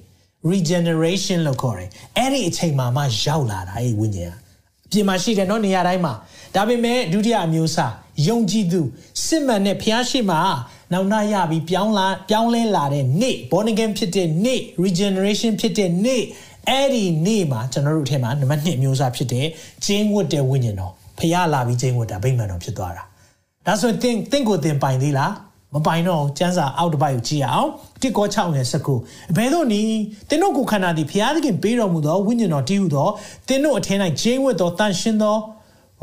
[0.51, 4.35] regeneration လို့ခေါ်တယ်အဲ့ဒီအချိန်မှာမှရောက်လာတာအဲ့ဝိညာဉ်က
[4.87, 6.13] အပြင်မှာရှိတယ်နော်နေရာတိုင်းမှာ
[6.55, 7.93] ဒါပေမဲ့ဒုတိယအမျိုးအစား
[8.27, 8.81] ယုံကြည်သူ
[9.25, 10.39] စစ်မှန်တဲ့ဖျားရှိမှာ
[10.93, 16.23] နောင်နာရပြီးပြောင်းလာပြောင်းလဲလာတဲ့နေ့ born again ဖြစ်တဲ့နေ့ regeneration ဖြစ်တဲ့နေ့
[16.67, 19.47] အဲ့ဒီနေ့မှာကျွန်တော်တို့အထက်မှာနံပါတ်1မျိုးစားဖြစ်တဲ့
[19.85, 23.03] ဂျင်းဝတ်တဲ့ဝိညာဉ်တော်ဖျားလာပြီးဂျင်းဝတ်တာဗိမာန်တော်ဖြစ်သွားတာ
[23.65, 25.31] ဒါဆိုရင်သင်သင်ကိုသင်ပိုင်သေးလား
[25.73, 27.69] မပိုင်တော့ကျန်းစာအောက်တစ်ပိုက်ကိုကြည့်ရအောင်
[28.01, 28.65] တစ်ကော6ငယ်
[29.05, 29.95] 19ဘယ်သို့နည်း
[30.29, 33.07] သင်တို့ကိုခန္ဓာသည်ဖျားသခင်ပေးတော်မူသောဝိညာဉ်တော်တည်ဟုသော
[33.47, 35.37] သင်တို့အထင်း၌ဂျင်းဝတ်သောတန်ရှင်းသော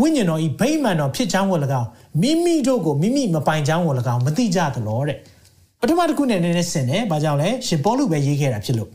[0.01, 1.89] ဝိညာဉ်တော်ဤဗိမာန်တော်ဖြစ်ချောင်းကို၎င်း
[2.21, 5.17] မိမိတို့ကိုမိမိမပိုင်ချောင်းကို၎င်းမသိကြသလောတဲ့
[5.81, 8.91] ပထမတစ်ခုနဲ့နည်းနည်းဆင်တယ်ဘာကြောင့်လဲရှင်ပေါလုပဲရေးခဲ့တာဖြစ်လို့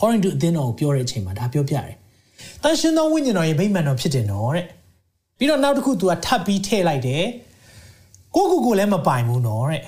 [0.00, 1.94] Corinth အသင်းတော်ကိုပြောတဲ့အချိန်မှာဒါပြောပြတယ်
[2.62, 4.66] တန်ရှင်းသောဝိညာဉ်တော်ရဲ့ဗိမာန်တော်ဖြစ်တယ်နော်တဲ့
[5.38, 7.24] ပြီးတော့နောက်တစ်ခု तू ကထပ်ပြီးထည့်လိုက်တယ်
[8.36, 9.82] ကိုကိုကိုလည်းမပိုင်ဘူးနော်တဲ့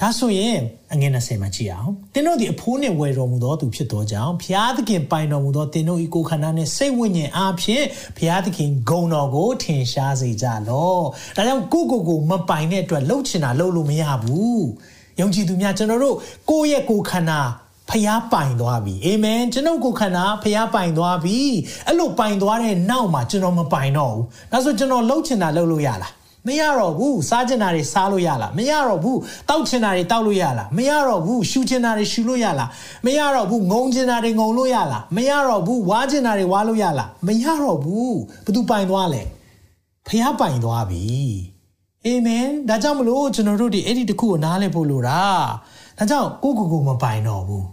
[0.00, 0.58] ဒါဆိုရင်
[0.92, 7.84] အငယ်20မှာကြည့်အောင်တင်းတို့ဒီအဖိုးနဲ့ဝယ်တော်မူသောသူဖြစ်သောကြောင့်ဘုရားသခင်ပိုင်တော်မူသောတင်းတို့ဤကိုခန္ဓာနဲ့စိတ်ဝိညာဉ်အားဖြင့်
[8.16, 10.98] ဘုရားသခင်ဂုဏ်တော်ကိုထင်ရှားစေကြလော။
[11.36, 14.60] ဒါကြောင့်ကိုကိုကိုမပိုင်တဲ့အတွက်လှုပ်ချင်တာလှုပ်လို့မရဘူး။
[15.20, 16.16] ယုံကြည်သူများကျွန်တော်တို့
[16.50, 17.40] ကိုယ့်ရဲ့ကိုခန္ဓာ
[17.90, 21.38] ဖျားပိုင်သွားပြီအာမင်ကျွန်ုပ်ကိုခန္ဓာဖျားပိုင်သွားပြီ
[21.86, 26.12] အဲ့လိုပိုင်သွားတဲ့နောက်မှာကျွန်တော်မပိုင်တော့ဘူးဒါဆိုကျွန်တော်လှုပ်ချင်တာလှုပ်လို့ရလား
[26.47, 32.69] မရတော့ဘူးစားချင်တာတွေစားလို့ရလားမရတော့ဘူးတောက်ချင်တာတွေတောက်လို့ရလားမရတော့ဘူးရှူချင်တာတွေရှူလို့ရလား
[33.05, 39.21] မရတော့ဘူးငုံချင်တာတွေငုံလို့ရလားမရတော့ဘူးဝါချင်တာတွေဝါလို့ရလားမရတော့ဘူးဘသူပိုင်သွားလဲ
[40.07, 41.03] ဖះပိုင်သွားပြီ
[42.05, 45.21] အာမင်ဒါကြောင့်မလို့ကျွန်တော်တို့ဒီအဲ့ဒီတခုကိုနားလည်ဖို့လိုတာ
[45.97, 47.65] ဒါကြောင့်ကိုကိုကိုမပိုင်တော့ဘူး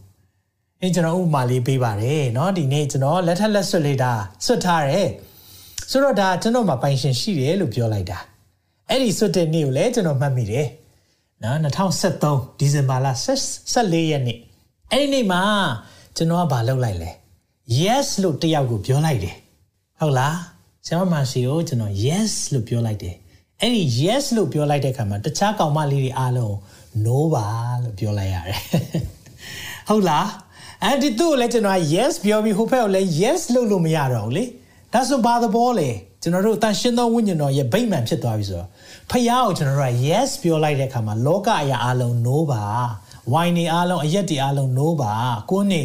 [0.81, 4.13] အင်းကျွန်တော်ဥပမာလေးပေးပါတယ်เนาะဒီနေ့ကျွန်တော်လက်ထက်လက်ဆွတ်လေးဒါ
[4.45, 5.09] ဆွတ်ထားတယ်
[5.91, 8.19] ဆိုတော့ဒါကျွန်တော်မှာပိုင်ရှင်ရှိတယ်လို့ပြောလိုက်တာ
[8.90, 10.68] အဲ့ဒီဆွတ်တဲ့နေ့ကိုလည်းကျွန်တော်မှတ်မိတယ်
[11.44, 13.08] နော်2023ဒီဇင်ဘာလ
[13.60, 14.38] 14ရက်နေ့
[14.92, 15.42] အဲ့ဒီနေ့မှာ
[16.16, 17.10] ကျွန်တော်ကဘာလုပ်လိုက်လဲ
[17.82, 19.36] yes လို့တယောက်ကိုပြောလိုက်တယ်
[20.00, 20.38] ဟုတ်လား
[20.86, 23.16] ဆရာမမရှိကိုကျွန်တော် yes လို့ပြောလိုက်တယ်
[23.62, 26.54] အဲ့ဒီ yes လို့ပြောလိုက်တဲ့အခါမှာတခြားကောင်မလေးတွေအားလုံး
[27.06, 27.46] no ပါ
[27.84, 28.62] လို့ပြောလိုက်ရတယ်
[29.90, 30.28] ဟုတ်လား
[30.84, 34.44] အဲ့ဒီသူ့ကိုလည်းကျွန်တော်က yes ပြောပြီးဟိုဘက်ကိုလည်း yes လို့လို့မရတော့ဘူးလေ
[34.94, 35.90] ဒါဆိုဘာသဘောလဲ
[36.22, 38.68] ကျွန်တော်တို့တန်ရှင်းသောဝိညာဉ်တော်ရဲ့ဗိမာန်ဖြစ်သွားပြီဆိုတော့
[39.12, 42.64] ဖះကိုကျွန်တော်တို့က yes ပြောလိုက်တဲ့အခါမှာလောကအရာအလုံး no ပါ
[43.32, 45.14] ဝိုင်းနေအလုံးအရက်တွေအလုံး no ပါ
[45.52, 45.82] ကိုယ်နေ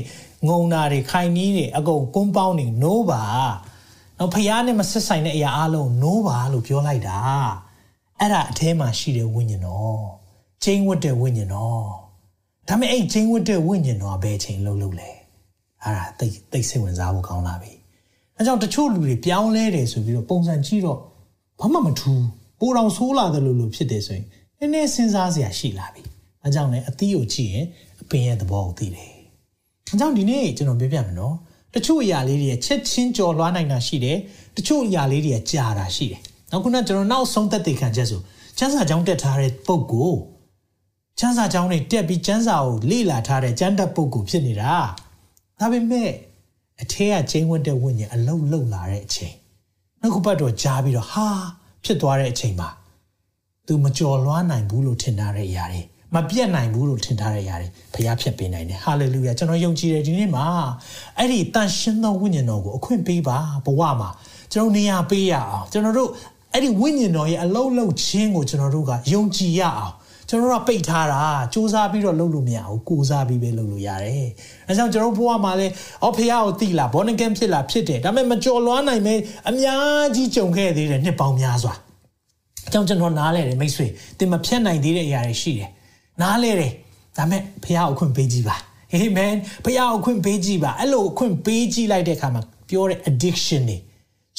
[0.49, 3.23] ငုံနာတွေခိုင်နီးတွေအကုန်ကွန်းပေါင်းနေ no ပါ
[4.19, 7.19] တော့ဖះနဲ့မဆက်ဆိုင်တဲ့အရာအလုံး no ပါလို့ပြောလိုက်တာ
[8.19, 10.03] အဲ့ဒါအထဲမှာရှိတဲ့ဝိညာဉ်တော်
[10.63, 11.85] ချင်းဝတ်တဲ့ဝိညာဉ်တော်
[12.69, 15.11] ဒါပေမဲ့အဲ့ချင်းဝတ်တဲ့ဝိညာဉ်တော်ကဘယ်ချိန်လုံးလုံးလဲ
[15.83, 17.73] အဲ့ဒါသိသိစိတ်ဝင်စားဖို့ကောင်းလာပြီ
[18.37, 20.99] အဲကြောင့်တချို့လူတွေပြောင်းလဲတယ်ဆိုပြီးတော့ပုံစံကြည့်တော့
[21.61, 22.23] ဘာမှမထူး
[22.65, 24.27] ပိုတော်ဆိုးလာတယ်လို့လို့ဖြစ်တယ်ဆိုရင်
[24.61, 26.03] နည်းနည်းစဉ်းစားစရာရှိလာပြီ
[26.43, 27.67] အဲကြောင့်လည်းအသီးကိုကြည့်ရင်
[28.03, 29.11] အပင်ရဲ့သဘောကိုသိတယ်
[29.91, 31.35] အဲကြောင့်ဒီနေ့ကျွန်တော်ပြပြမယ်နော်
[31.75, 34.19] တချို့အရာလေးတွေချက်ချင်းကြော်လွှားနိုင်တာရှိတယ်
[34.57, 38.21] တချို့အရာလေးတွေကြာတာရှိတယ်နောက်ခုနကျွန်တော်နောက်ဆုံးသက်သေခံချက်ဆို
[38.59, 40.13] ချမ်းစာကြောင်းတက်ထားတဲ့ပုံကို
[41.19, 44.75] ချမ်းစာကြောင်းတွေတက်ပြီးချမ်းစာကိုလေ့လာထားတဲ့ကျမ်းတက်ပုံကိုဖြစ်နေတာ
[45.61, 46.11] ဒါပေမဲ့
[46.83, 49.35] အထဲကချင်းဝတ်တဲ့ဝိညာဉ်အလုံးလုံးလာတဲ့အချိန်
[50.01, 51.29] နှုတ်ကပတ်တော်ကြားပြီးတော့ဟာ
[51.85, 52.69] ဖြစ်သွားတဲ့အချိန်မှာ
[53.67, 55.81] तू မကြော်လွှားနိုင်ဘူးလို့ထင်ထားတဲ့အရာတွေ
[56.15, 60.47] မပြတ်နိုင်ဘူးလို့ထင်ထားတဲ့အရာတွေဘုရားဖြစ်ပေးနိုင်တယ်ဟာလေလုယာကျွန်တော်ယုံကြည်တယ်ဒီနေ့မှာ
[61.19, 64.11] အဲ့ဒီတန်ရှင်းသောဝိညာဉ်တော်ကိုအခွင့်ပေးပါဘဝမှာ
[64.53, 66.11] ကျွန်တော်နေရာပေးရအောင်ကျွန်တော်တို့
[66.53, 69.95] အဲ့ဒီဝိညာဉ်တော်ရဲ့အလုံးလုံးချင်းကိုကျွန်တော်တို့ကယုံကြည်ရအောင်
[70.29, 74.29] ကျွန်တော်တို့ကပိတ်ထားတာစူးစမ်းပြီးတော့လုပ်လို့မရဘူးကိုးစားပြီးပဲလုပ်လို့ရတယ်။
[74.69, 79.15] အဲကြောင့်ကျွန်တော်ဘဝမှာလည်းအော်ဖះကိုတိလာဘောနကန်ဖြစ်လာဖြစ်တယ်ဒါပေမဲ့မကြော်လွှားနိုင်မဲ
[79.49, 81.75] အများကြီးကြုံခဲ့သေးတယ်နှစ်ပေါင်းများစွာ။
[82.67, 83.87] အကြောင်းကျွန်တော်နားလဲတယ်မိတ်ဆွေ
[84.19, 85.71] တင်မဖြတ်နိုင်သေးတဲ့အရာတွေရှိတယ်။
[86.23, 86.73] နားလဲတယ်
[87.17, 88.57] ဒါပေမဲ့ဖះကိုခွင့်ပေးကြည့်ပါ။
[88.93, 89.35] အာမင်
[89.65, 93.79] ဖះကိုခွင့်ပေးကြည့်ပါအဲ့လိုခွင့်ပေးကြည့်လိုက်တဲ့အခါမှာပြောတဲ့ addiction တွေ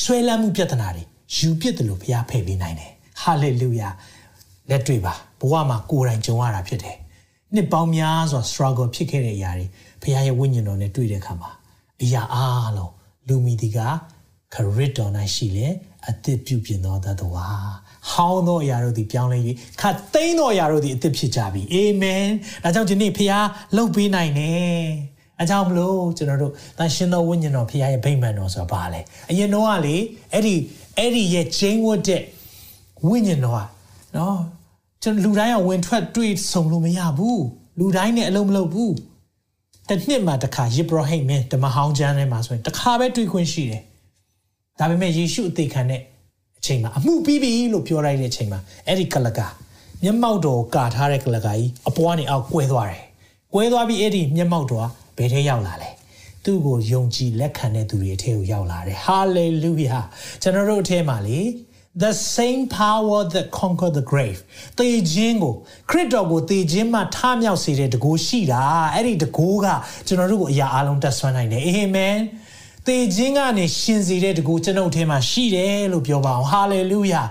[0.04, 1.04] ဆွဲလမ်းမှုပြဿနာတွေ
[1.36, 2.91] ယူပြစ်တယ်လို့ဘုရားဖယ်ပေးနိုင်တယ်။
[3.24, 3.93] hallelujah
[4.69, 6.98] လက်တွေ့ပါဘဝမှာကိုယ်တိုင်ကြုံရတာဖြစ်တယ်။
[7.56, 9.65] နှစ်ပေါင်းများစွာ struggle ဖြစ်ခဲ့တဲ့အရာတွေ
[10.02, 11.52] ဘုရားရဲ့ဝိညာဉ်တော်နဲ့တွေ့တဲ့အခါမှာ
[12.04, 12.93] အရာအားလုံး
[13.28, 13.80] လူမီဒီက
[14.54, 15.67] ခရစ်တော်၌ရှိလေ
[16.10, 17.48] အသစ်ပြုပြင်တော်သတ္တဝါ
[18.12, 19.38] ဟောင်းသောအရာတို့သည်ပြောင်းလဲ၍
[19.82, 22.26] ခတ်သိမ်းသောအရာတို့သည်အသစ်ဖြစ်ကြပြီအာမင်
[22.63, 23.45] ဒါကြောင့်ဒီနေ့ဖခင်
[23.76, 24.84] လှုပ်ပေးနိုင်တယ်
[25.41, 29.95] အကြောင်းမလို့ကျွန်တော်တို့တန်ရှင်သောဝိညာဉ်တော်ဖခင်ရဲ့ဗိမာန်တော်ဆိုတာဘာလဲအရင်တော့ကလေ
[30.34, 30.56] အဲ့ဒီ
[30.98, 32.21] အဲ့ဒီရဲ့ဂျင်းဝတ်တဲ့
[33.08, 33.62] ဝိညာဉ်တော်က
[34.17, 34.38] နော်
[35.06, 37.44] ကျွန်တော်လူတိုင်းကဝင်ထွက်တွေ့ဆုံလို့မရဘူး
[37.80, 38.94] လူတိုင်းနဲ့အလုံးမလုပ်ဘူး
[39.89, 43.82] တစ်နှစ်မှာတစ်ခါယေဘရဟိမင်းဓမ္မဟောင်းကျမ်းထဲမှာဆိုရင်တစ်ခါပဲတွေ့ခွင့်ရှိတယ်
[44.80, 46.02] ဒါပေမဲ့ယေရှုအသေးခံတဲ့
[46.58, 49.48] အချိန်မှာအမှုပြီးပြီလို့ပြောလိုက်တဲ့အချိန်မှာအဲ့ဒီကလကာ
[50.04, 53.04] မျက်မှောက်တော်ကာထားတဲ့ကလကာကြီးအပွားနေအောက်ကွဲသွားတယ်
[53.54, 54.86] ကွဲသွားပြီးအဲ့ဒီမျက်မှောက်တော်က
[55.18, 55.89] ဘယ်ထဲရောက်လာလဲ
[56.44, 60.00] သူ့ကိုယုံကြည်လက်ခံတဲ့သူတွေအထဲကိုရောက်လာတယ်ဟာလေလုယာ
[60.41, 61.38] ကျွန်တော်တို့အထဲမှာလေ
[61.95, 64.39] the same power that conquer the grave
[64.79, 65.53] တေခြင်းကို
[65.89, 69.67] ခရစ်တော်ကိုတေခြင်းမှထမြောက်စေတဲ့တကိုးရှိတာအဲ့ဒီတကိုးက
[70.08, 72.17] ကျွန်တော်တို့ကိုအရာအလုံးတက်ဆွမ်းနိုင်တယ်အာမင်
[72.88, 77.21] တေခြင်းကနေရှင်စေတဲ့တကူကျွန်ုပ်ထဲမှာရှိတယ်လို့ပြောပါအောင်ဟာလေလုယာ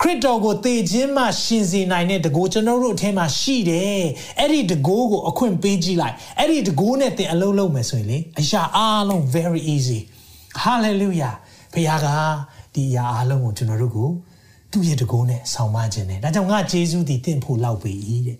[0.00, 4.02] ခရစ်တော်ကိုသေခြင်းမှရှင်စေနိုင်တဲ့တကူကျွန်တော်တို့အထဲမှာရှိတယ်
[4.38, 10.00] အဲ့ဒီတကူကိုအခွင့်ပေးကြည့်လိုက်အဲ့ဒီတကူနဲ့သင်အလုံးလုံးမယ်ဆိုရင်လေအရာအားလုံး very easy
[10.64, 11.34] hallelujah
[11.74, 12.08] ဘုရားက
[12.77, 14.09] ဒီအရာအားလုံးကိုကျွန်တော်တို့ကို
[14.71, 17.95] သူ့ရဲ့တကူနဲ့ဆောင်မခြင်းနဲ့ဒါကြောင့်ငါဂျေဇုတည်တင့်ဖို့လောက်ပြီ
[18.27, 18.37] တဲ့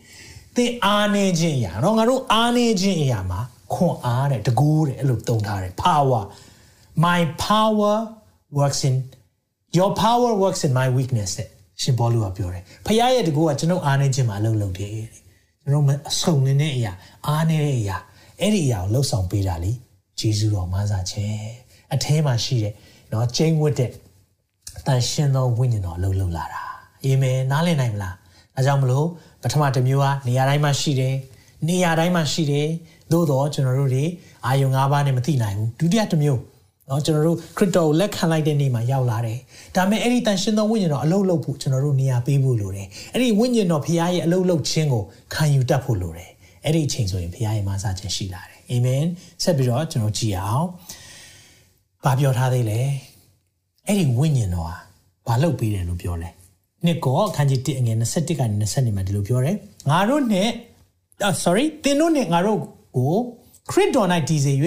[0.56, 3.40] သင်အားနေခြင်းအရာတော့ငါတို့အားနေခြင်းအရာမှာ
[3.74, 6.24] ခွန်အားတဲ့တကူတဲ့အဲ့လိုတုံထားတယ် power
[7.06, 7.96] my power
[8.58, 8.96] works in
[9.78, 11.50] your power works in my weakness တဲ့
[11.82, 15.08] ရှင်ဘောလူကပြောတယ်ဖခင်ရဲ့တကူကကျွန်တော်အားနေခြင်းမှာအလုပ်လုပ်တယ်တဲ့
[15.62, 16.94] ကျွန်တော်အဆုံနေတဲ့အရာ
[17.28, 17.98] အားနေတဲ့အရာ
[18.40, 19.72] အဲ့ဒီအရာကိုလှုပ်ဆောင်ပေးတာလေ
[20.20, 21.52] ဂျေဇုတော်မဆာခြင်း
[21.94, 22.74] အထဲမှာရှိတဲ့
[23.10, 23.92] เนาะကျင်းဝတ်တဲ့
[24.79, 26.63] အတန်ရှင်သောဝိညာဉ်တော်လှုပ်လှုပ်လာတာ
[27.05, 28.15] အာမင်နားလည်နိုင်မလား
[28.55, 29.07] ဒါကြောင့်မလို့
[29.43, 31.15] ပထမတစ်မျိုးကနေရာတိုင်းမှာရှိတယ်
[31.69, 32.69] နေရာတိုင်းမှာရှိတယ်
[33.13, 34.05] သို့တော့ကျွန်တော်တို့တွေ
[34.47, 36.41] အာယုံ၅ပါးနဲ့မသိနိုင်ဘူးဒုတိယတစ်မျိုး
[36.91, 39.39] နော်ကျွန်တော်တို့ခရစ်တော်ကိုလက်ခံလိုက်တဲ့နေ့မှာရောက်လာတယ်။
[39.77, 45.03] ဒါပေမဲ့အဲ့ဒီတန်ရှင်သောဝိညာဉ်တော်အလုံးလုံးဖို့ကျွန်တော်တို့နေရာပေးဖို့လိုတယ်။အဲ့ဒီဝိညာဉ်တော်ဖခင်ရဲ့အလုံးလုံးခြင်းကို
[45.35, 46.31] ခံယူတတ်ဖို့လိုတယ်။
[46.65, 49.05] အဲ့ဒီအချိန်ဆိုရင်ဖခင်ရဲ့မဆာခြင်းရှိလာတယ်။အာမင်။
[49.43, 50.67] ဆက်ပြီးတော့ကျွန်တော်ကြည်အောင်။
[52.05, 52.81] ဘာပြောထားသေးလဲ
[53.88, 54.76] အဲ့ဒီဝိညာဉ်တော်ဟာ
[55.28, 56.30] ဘာလုပ်ပေးတယ်လို့ပြောလဲ။
[56.86, 59.56] နှစ်ကောအခန်းကြီး1အငယ်21ကနေ20နေမှာဒီလိုပြောတယ်။
[59.90, 60.50] ငါတို့နဲ့
[61.44, 62.60] sorry သင်တို့နဲ့ငါတို့
[62.98, 63.14] ကို
[63.72, 64.54] ခရစ်တော်၌တည်စေ၍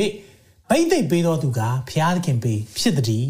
[0.71, 1.61] ဗိသိက်ပေးတော်သူက
[1.91, 3.29] ဖျားသခင်ပေးဖြစ်သည်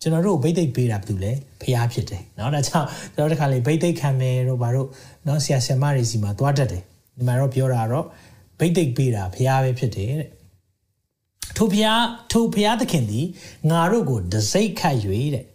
[0.00, 4.88] ကျွန်တော်တို့ဗိသိက်ပေးတာဘာလို့လဲဖျားဖြစ်တယ်เนาะဒါကြောင့်ကျွန်တော်တို့ခါလေးဗိသိက်ခံမယ်တို့ဘာတို့
[5.24, 6.82] เนาะဆရာဆရာမတွေစီမှာသွားတတ်တယ်
[7.16, 8.06] ဒီမှာတော့ပြောတာတော့
[8.60, 10.28] ဗိသိက်ပေးတာဖျားပဲဖြစ်တယ်တဲ့
[11.55, 13.25] ထိုဖျားထိုဖျားသခင်သည်
[13.71, 14.97] ငါတို့ကိုဒစိတ်ခတ်၍
[15.35, 15.45] တဲ့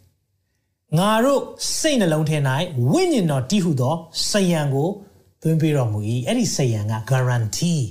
[0.99, 1.43] ငါတို့
[1.79, 2.37] စိတ်နှလုံးထဲ၌
[2.91, 3.95] ဝိညာဉ်တော်တည်ဟုသော
[4.31, 4.89] စယံကို
[5.43, 7.83] သွင်းပေးတော်မူ၏အဲ့ဒီစယံက guarantee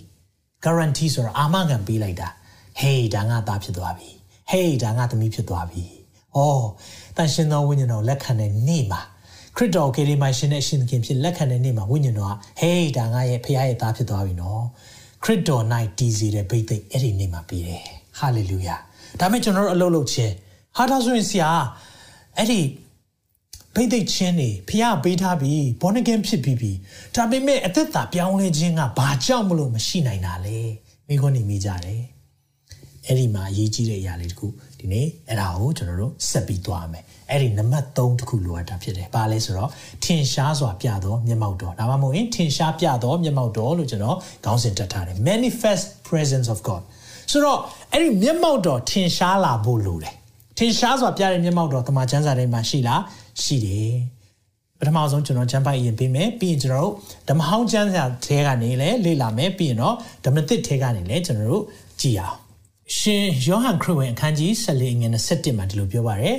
[0.65, 2.29] guarantee ဆိုတာအာမခံပေးလိုက်တာ
[2.81, 4.09] hey ဒါငါသားဖြစ်သွားပြီ
[4.51, 5.83] hey ဒါငါသမီးဖြစ်သွားပြီ
[6.35, 6.39] ဩ
[7.17, 9.01] တန်ရှင်သောဝိညာဉ်တော်လက်ခံတဲ့နေ့မှာ
[9.57, 14.63] ခရစ်တော်ကေရီမိုင်ရှင်နဲ့ရှင်သခင်ဖြစ်လက်ခံတဲ့နေ့မှာဝိညာဉ်တော်က hey ဒါငါရဲ့ဖခင်ရဲ့သားဖြစ်သွားပြီနော်
[15.23, 15.63] ခရစ်တော်၌
[15.97, 17.84] တည်စေတဲ့ဗိသိက်အဲ့ဒီနေ့မှာပြီးတယ်
[18.19, 18.75] ဟာလေလုယာ
[19.19, 20.34] ဒါမဲ့ကျွန်တော်တို့အလုပ်လုပ်ခြင်း
[20.77, 21.49] ဟာဒါဆိုရင်ဆရာ
[22.38, 22.62] အဲ့ဒီ
[23.75, 26.71] ဘိသိက်ချင်းနေဖះပေးထားပြီးဘောနဂန်ဖြစ်ပြီးပြီ
[27.15, 30.60] ဒါပေမဲ့အသက်တာပြောင်းလဲခြင်းကဘာကြောင့်မလို့မရှိနိုင်တာလဲ
[31.07, 32.01] မိခွန်းနေမိကြတယ်
[33.05, 34.47] အဲ့ဒီမှာအရေးကြီးတဲ့အရာလေးတခု
[34.81, 39.69] ဒီနေ့အဲ့ဒါကိုကျွန်တော်တို့ဆက်ပြီးသွားမယ်အဲ့ဒီနံပါတ်3တခုလိုအပ်တာဖြစ်တယ်ဘာလဲဆိုတော့
[40.03, 46.81] ထင်ရှားစွာပြသောမျက်မှောက်တော်ဒါမှမဟုတ်ရင်ထင်ရှားပြသောမျက်မှောက်တော်လို့ကျွန်တော်ခေါင်းစဉ်တက်ထားတယ် manifest presence of god
[47.31, 47.59] ဆိုတော့
[47.91, 50.13] အဲ့ဒီမျက်မှောက်တော်ထင်ရှားလာဖို့လိုတယ်
[50.57, 53.01] ထင်ရှားစွာပြတဲ့မျက်မှောက်တော်တမန်ကျမ်းစာထဲမှာရှိလား
[53.43, 53.93] ရှိတယ်
[54.79, 56.93] ပထမဆုံးကျွန်တော်ကျမ်းပိုက်ရင်ပေးမယ်ပြီးရင်ကျွန်တော်တို့
[57.29, 61.63] ဓမ္မဟောင်းကျမ်းစာထဲကနေလည်းလေ့လာမယ်ပြီးရင်တော့ဓမ္မသစ်ထဲကနေလည်းကျွန်တော်တို့
[62.01, 62.40] ကြည့်အောင်
[62.97, 66.38] ရှင်ယောဟန်ခရစ်ဝင်အခန်းကြီး14ငွေ27မှာဒီလိုပြောပါရယ်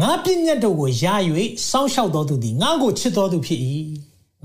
[0.00, 1.04] ငါပြည့်ညတ်တို့ကိုရ၍
[1.68, 3.60] စောင့်ရှောက်တော်သူသည်ငါ့ကိုချစ်တော်သူဖြစ်၏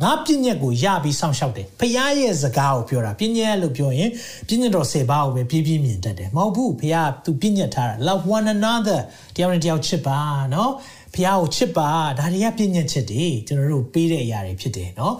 [0.02, 4.10] ငါပြည့်ညက်ကိုရပြီးစောင့်ရှောက်တယ်ဖခင်ရဲ့စကားကိုပြောတာပြည့်ညက်လို့ပြောရင်
[4.48, 9.00] ပြည့်ညက်တော်၁၀ပါးကိုပဲပြည့်ပြည့်မြင်တတ်တယ်မဟုတ်ဘူးဖခင်သူပြည့်ညက်ထားတာ love one another
[9.36, 10.20] တယောက်နဲ့တယောက်ချစ်ပါ
[10.54, 10.72] နော်
[11.14, 15.16] ဖခင်ကိုချစ်ပါဒါတွေကပြည့်ညက်ချစ်တယ်ကျွန်တော်တို့ပေးတဲ့အရာတွေဖြစ်တယ်နော်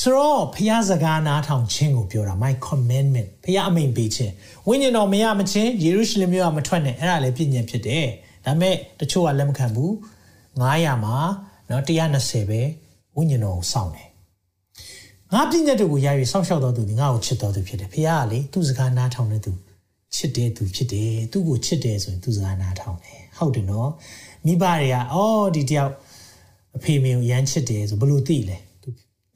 [0.00, 4.32] ဆိုတော့ဖះစကားနားထောင်ခြင်းကိုပြောတာ my commandment ဖះအမိန်ပေးခြင်း
[4.68, 8.06] ဝိညာဉ်တော်မရမချင်းယေရုရှလင်မြို့ကမထွက်နဲ့အဲ့ဒါလည်းပြည့်ညက်ဖြစ်တယ်
[8.44, 9.92] ဒါပေမဲ့တချို့ကလက်မခံဘူး
[10.60, 11.16] 900မှာ
[11.70, 12.60] နော်120ပဲ
[13.16, 14.08] ဝိညာဉ်တော်ကိုစောင့်တယ်
[15.32, 19.52] ငါပြည့်ညက်တို့ကိုရ၍စောင့်ရှောက်တော်သူဒီငါ့ကိုချစ်တော်သူဖြစ်တယ်ဖះကလေသူ့စကားနားထောင်တဲ့သူ
[20.16, 23.90] ချစ်တဲ့သူဖြစ်တယ်သူ့ကိုချစ်တယ်ဆိုရင်သူ့စကားနားထောင်တယ်ဟုတ်တယ်နော်
[24.46, 25.92] မိဘတွေကအော်ဒီတယောက်
[26.76, 28.58] အဖေမေကိုရမ်းချစ်တယ်ဆိုဘယ်လိုသိလဲ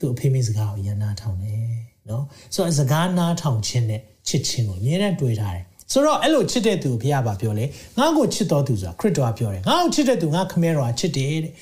[0.02, 1.64] သူအဖေမေစကားကိုရန်နာထောင်တယ်
[2.08, 7.64] နော်ဆိုတော့စကားနားထောင်ခြင်းနဲ့ချစ်ခြင်းကိုအမြဲတမ်းတွေ့ထားတယ်ဆိုတော့အဲ့လိုချစ်တဲ့သူကိုဘုရားပါပြောလေ
[7.98, 11.52] ငါ့ကိုချစ်တော်သူဆိုတာခရစ်တော်ကပြောတယ်ငါ့ကိုချစ်တဲ့သူငါခမဲတော်ကချစ်တယ်တဲ့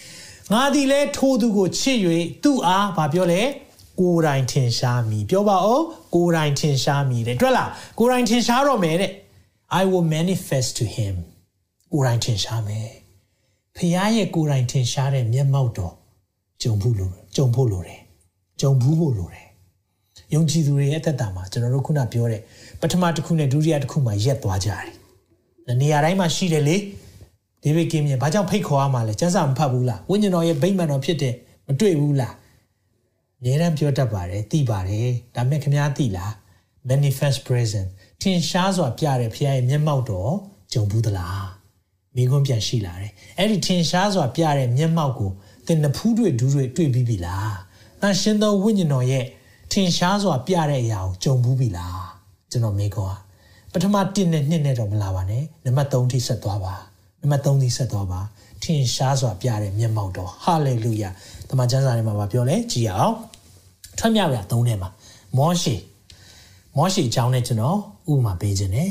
[0.53, 1.99] ငါဒီလဲထိုးသူကိုချစ်၍
[2.45, 3.43] သူ့အားဘာပြောလဲ
[4.01, 5.83] ကိုယ်တိုင်ထင်ရှားမိပြောပါဦး
[6.15, 9.13] ကိုယ်တိုင်ထင်ရှားမိတဲ့တွေ့လားကိုယ်တိုင်ထင်ရှားတော့မယ်တဲ့
[9.81, 11.15] I will manifest to him
[11.93, 12.89] ကိုယ်တိုင်ထင်ရှားမယ်
[13.77, 15.95] ဖခင်ရဲ့ကိုယ်တိုင်ထင်ရှားတဲ့မျက်မှောက်တော်
[16.63, 18.00] ကြုံဖို့လိုကြုံဖို့လိုတယ်
[18.61, 19.47] ကြုံဘူးဖို့လိုတယ်။
[20.35, 22.43] ယုံကြည်သူတွေရဲ့အသက်တာမှာကျွန်တော်တို့ခုနပြောတဲ့
[22.81, 24.87] ပထမတစ်ခုနဲ့ဒုတိယတစ်ခုမှာရက်သွားကြတယ်။
[25.81, 26.77] နေရာတိုင်းမှာရှိတယ်လေ
[27.63, 31.35] ဒေးဗစ်ကင်းမြင်ဘာကြောင့်ဖိတ်ခေါ်ရမှာလဲကျမ်းစာမဖတ်ဘူးလားဝိညာဉ်တော်ရဲ့ဗိမာန်တော်ဖြစ်တဲ့
[31.67, 32.35] မတွေ့ဘူးလား
[33.39, 36.33] အများအားပြောတတ်ပါတယ်သိပါတယ်ဒါပေမဲ့ခင်ဗျားသိလား
[36.89, 37.89] manifest present
[38.21, 40.33] ထင်ရှားစွာပြတဲ့ဖခင်ရဲ့မျက်မှောက်တော်
[40.73, 41.47] ကြုံဘူးသလား
[42.17, 45.31] မိခွန်းပြန်ရှိလာတယ်အဲ့ဒီထင်ရှားစွာပြတဲ့မျက်မှောက်ကို
[45.67, 47.55] သင်နဖူးတွေဒူးတွေတွေ့ပြီးပြီလား
[48.03, 49.25] တန်ရှင်သောဝိညာဉ်တော်ရဲ့
[49.73, 52.09] ထင်ရှားစွာပြတဲ့အရာကိုကြုံဘူးပြီလား
[52.51, 53.19] ကျွန်တော်မိခွန်း
[53.73, 56.75] ပထမ1နဲ့2နဲ့တော့မလာပါနဲ့နံပါတ်3ထိဆက်သွားပါ
[57.21, 58.21] နံပါတ်3ထိဆက်သွားပါ
[58.63, 61.11] ထင်ရှားစွာပြတဲ့မျက်မှောက်တော်ဟာလေလုယာ
[61.49, 63.15] တမန်ကျမ်းစာထဲမှာပြောလဲကြည်အောင်
[63.99, 64.89] ထွက်မြောက်ရ3ထဲမှာ
[65.37, 65.75] မောရှေ
[66.77, 67.79] မောရှေအကြောင်းနဲ့ကျွန်တော်
[68.11, 68.91] ဥပမာပေးခြင်းနဲ့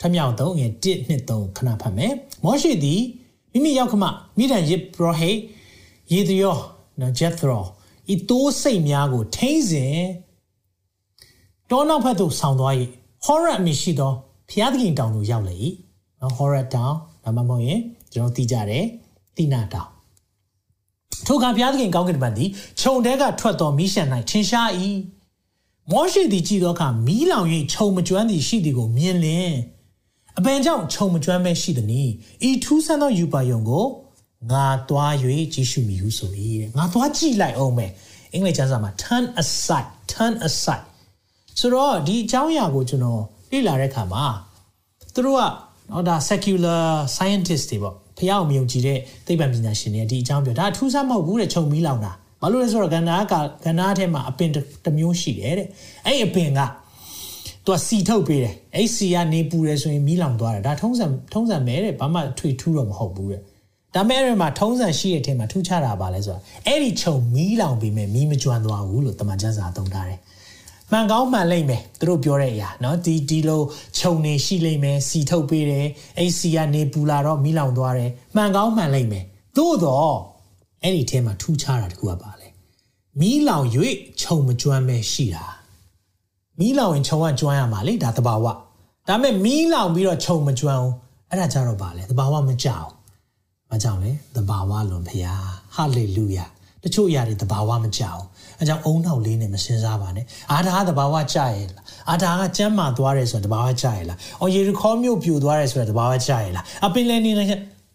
[0.00, 2.12] ထမြောက်3ငယ်1နှစ်3ခဏဖတ်မယ်
[2.44, 3.00] မောရှေသည်
[3.52, 4.04] မိမိရောက်ခမ
[4.38, 5.30] မိဒန်ယေဘရဟေ
[6.12, 6.56] ယေသယော
[7.00, 7.64] နော်ဂျက်သရော
[8.12, 10.00] ဤတိုးစိတ်များကိုထိမ့်စဉ်
[11.70, 12.74] တောနောက်ဖက်သို့ဆောင်းသွား၏
[13.24, 14.12] ဟောရတ်အမည်ရှိသော
[14.50, 15.56] ဖျားသခင်တောင်သို့ရောက်လေ၏
[16.20, 17.80] နော်ဟောရတ်တောင်ဒါမှမဟုတ်ရင်
[18.12, 18.84] ကျွန်တော်သိကြတယ်
[19.36, 19.90] တိနာတောင်
[21.26, 22.48] ထိုအခါဘုရားသခင်ကောင်းကင်ဘက်သည်
[22.80, 24.70] ခြုံတဲကထွက်သောမိရှံ၌ထင်ရှား၏
[25.90, 29.52] မောရှိသည်ကြည်သောအခါမီးလောင်၍ခြုံမကျွမ်းသည်ရှိသည်ကိုမြင်လင်
[30.38, 32.08] အပင်ကြောင့်ခြုံမကျွမ်းပဲရှိသည်။
[32.48, 33.84] ဤထူးဆန်းသောယူပါယုံကို
[34.52, 35.12] ငါသွား၍
[35.54, 37.90] ကြည့်ရှုမိဟုဆို၏တဲ့။ငါသွားကြည့်လိုက်အောင်မယ်။
[38.32, 40.86] အင်္ဂလိပ်ကျမ်းစာမှာ turn aside turn aside
[41.58, 43.22] ဆိုတော့ဒီအကြောင်းအရာကိုကျွန်တော်
[43.52, 44.24] လေ့လာတဲ့အခါမှာ
[45.14, 45.42] သူတို့က
[45.92, 46.84] တော့ဒါ secular
[47.16, 54.50] scientist တွေပေါ့ဖះအောင်မြုံကြည့်တဲ့သိပ္ပံပညာရှင်တွေဒီအကြောင်းပြောဒါအထူးဆန်းမဟုတ်ဘူးတဲ့ခြုံမီးလောင်တာဘာလို့လဲဆိုတော့ကန္နာကကန္နာထဲမှာအပင်
[54.84, 55.68] တစ်မျိုးရှိတယ်တဲ့
[56.06, 56.60] အဲ့အပင်က
[57.64, 63.42] သူကစီထုတ်ပေးတယ်အဲ့စီကနေပူတယ်ဆိုရင်မီးလောင်သွားတယ်ဒါထုံးစံထုံးစံမဲတဲ့ဘာမှထွေထူးတော့မဟုတ်ဘူးတဲ့
[63.95, 70.19] ဒါမဲ့အဲ့မှာထုံးစံရှိတဲ့အထက်မှာထူးခြားတာပါလဲဆိုတာအဲ့ဒီခြုံမီးလောင်ပြီးမဲ့မီးမကျွမ်းသွားဘူးလို့တမန်ကျမ်းစာသုံးထားတယ်
[70.91, 73.61] မှန်ကောင်းမှန်လိမ့်မယ်သူတို့ပြောတဲ့အရာเนาะဒီဒီလို
[73.97, 79.25] ခြုံနေရှိလိမ့်မယ်စီထုတ်ပေးတယ်အဲ့စီကနေပူလာတော့မီးလောင်သွားတယ်မှန်ကောင်းမှန်လိမ့်မယ်
[79.57, 80.15] သို့တော့
[80.83, 82.47] အဲ့ဒီထဲမှာထူးခြားတာတခုကပါလေ
[83.19, 83.65] မီးလောင်၍
[84.21, 85.45] ခြုံမကျွမ်းပဲရှိတာ
[86.59, 88.53] မီးလောင်ရင်ခြုံကကျွမ်းရမှာလေဒါသဘာဝဒါ
[89.07, 90.93] ပေမဲ့မီးလောင်ပြီးတော့ခြုံမကျွမ်းဘူး
[91.29, 92.89] အဲ့ဒါကြတော့ပါလေသဘာဝမကြောက်
[93.70, 96.46] မကြောက်လေသဘာဝလွန်ဖျားဟာလေလုယာ
[96.84, 98.22] တချို့အရာတွေသဘာဝမကြောက်
[98.58, 107.44] အဲကြောင့်အုံနောက်လေးနဲ့မစင်စားပါနဲ့အာဒါကသဘာဝကြရဲ့လားအာဒါကကျမ်းမာသွားတယ်ဆိုတာသဘာဝကြရဲ့လားအော်ယေရီခေါမြို့ပြိုသွားတယ်ဆိုတာသဘာဝကြရဲ့လားအပင်လယ်နေနေ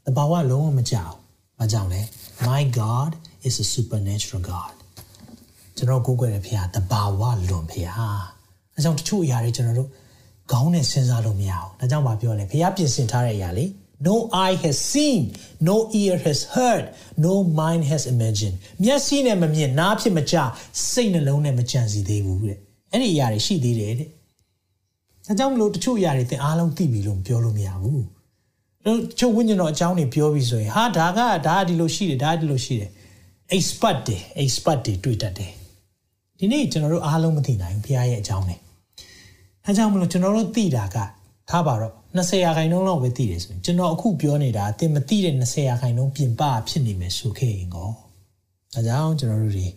[0.08, 1.14] သဘာဝလုံးဝမကြောက်
[1.60, 2.02] မကြောက်လေ
[2.48, 3.12] my god
[3.48, 4.74] is a supernatural god
[5.78, 7.90] ကျွန်တော်ကိုးကွယ်တဲ့ဖခင်တဘာဝလွန်ဖခင်
[8.76, 9.90] အဲကြောင့်တချို့အရာတွေကျွန်တော်တို့
[10.52, 13.66] ခေါင်းနဲ့စဉ်းစားလို့မရအောင်ဒါကြောင့်မပြောလဲဖခင်ပြင်ဆင်ထားတဲ့အရာလေ
[14.00, 15.22] no eye has seen
[15.70, 16.86] no ear has heard
[17.18, 20.36] no mind has imagined မျက်စိနဲ့မမြင်နားဖြစ်မကြ
[20.92, 22.58] စိတ်နှလုံးနဲ့မကြံစီသေးဘူးတဲ့
[22.92, 24.10] အဲ့ဒီအရာတွေရှိသေးတယ်တဲ့
[25.26, 28.04] ဒါကြောင့်မလို့တချို့အရာတွေသင်အားလုံးသိပြီလို့ပြောလို့မရဘူး
[28.86, 32.92] တို့ချို့ဝိညာဉ်တော်အကြောင်းတွေပြောပြီးဆိုရင်ဟာဒါကဒါဒီလိုရှိတယ်ဒါဒီလိုရှိတယ်
[33.56, 35.52] expert တွေ expert တွေတွေ့တတ်တယ်
[36.40, 38.56] ဒီနေ့ကျွန်တော်တို့အားလုံးမသိနိုင်ဘူးဘုရားရဲ့အကြောင်းတွေ
[39.66, 40.98] အဲကြောင့်မလို့ကျွန်တော်တို့သိတာက
[41.50, 47.90] ထားပါတော့ 20ရာခိုင်နှုန်းလောက်ပဲသိတယ်ဆိုရင်ကျွန်တော်အခုပြောနေတာသင်မသိတဲ့20ရာခိုင်နှုန်းပြင်ပဖြစ်နေမယ်ဆိုခဲ့ရင်ကော
[48.74, 49.68] ဒါကြောင့်ကျွန်တော်တို့တွေ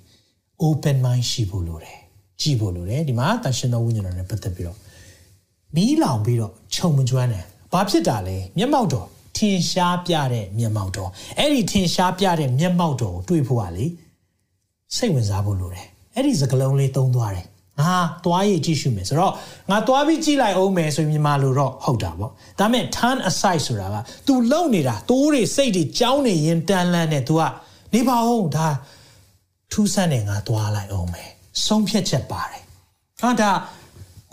[0.62, 1.98] open mind ရှိဖို့လိုတယ်
[2.40, 4.78] ကြည့်ဖို့လိုတယ်ဒီမှာတန်ရှင်တော်ဝိညာဉ်တော်နဲ့ပတ်သက်ပြီးတော့
[5.74, 13.86] မီးလောင်ပြီးတော့ခြုံမကျွမ်းတယ်ဘာဖြစ်တာလဲမျက်မှောက်တော်ထင်ရှားပြတဲ့မျက်မှောက်တော်အဲ့ဒီထင်ရှားပြတဲ့မျက်မှောက်တော်ကိုတွေ့ဖို့ကလေ
[14.96, 17.46] စိတ်ဝင်စားဖို့လိုတယ်အဲ့ဒီစကလုံးလေးသုံးသွားတယ်
[17.80, 19.32] ငါသွားရကြည့်ရှုမယ်ဆိုတော့
[19.70, 27.40] ငါသွားပြီးကြည့်လိုက်အောင်မယ်ဆိုရင်မြန်မာလိုတော့ဟုတ်တာပေါ့ဒါပေမဲ့ turn aside ဆိုတာက तू လုံနေတာတိုးတွေစိတ်တွေကြောင်းနေရင်တန်းလန်းနေ तू က
[27.94, 28.68] နေပါဦးဒါ
[29.72, 31.30] ထူးဆန်းနေငါသွားလိုက်အောင်မယ်
[31.66, 32.62] ဆုံးဖြတ်ချက်ပါတယ်
[33.20, 33.50] ဟာဒါ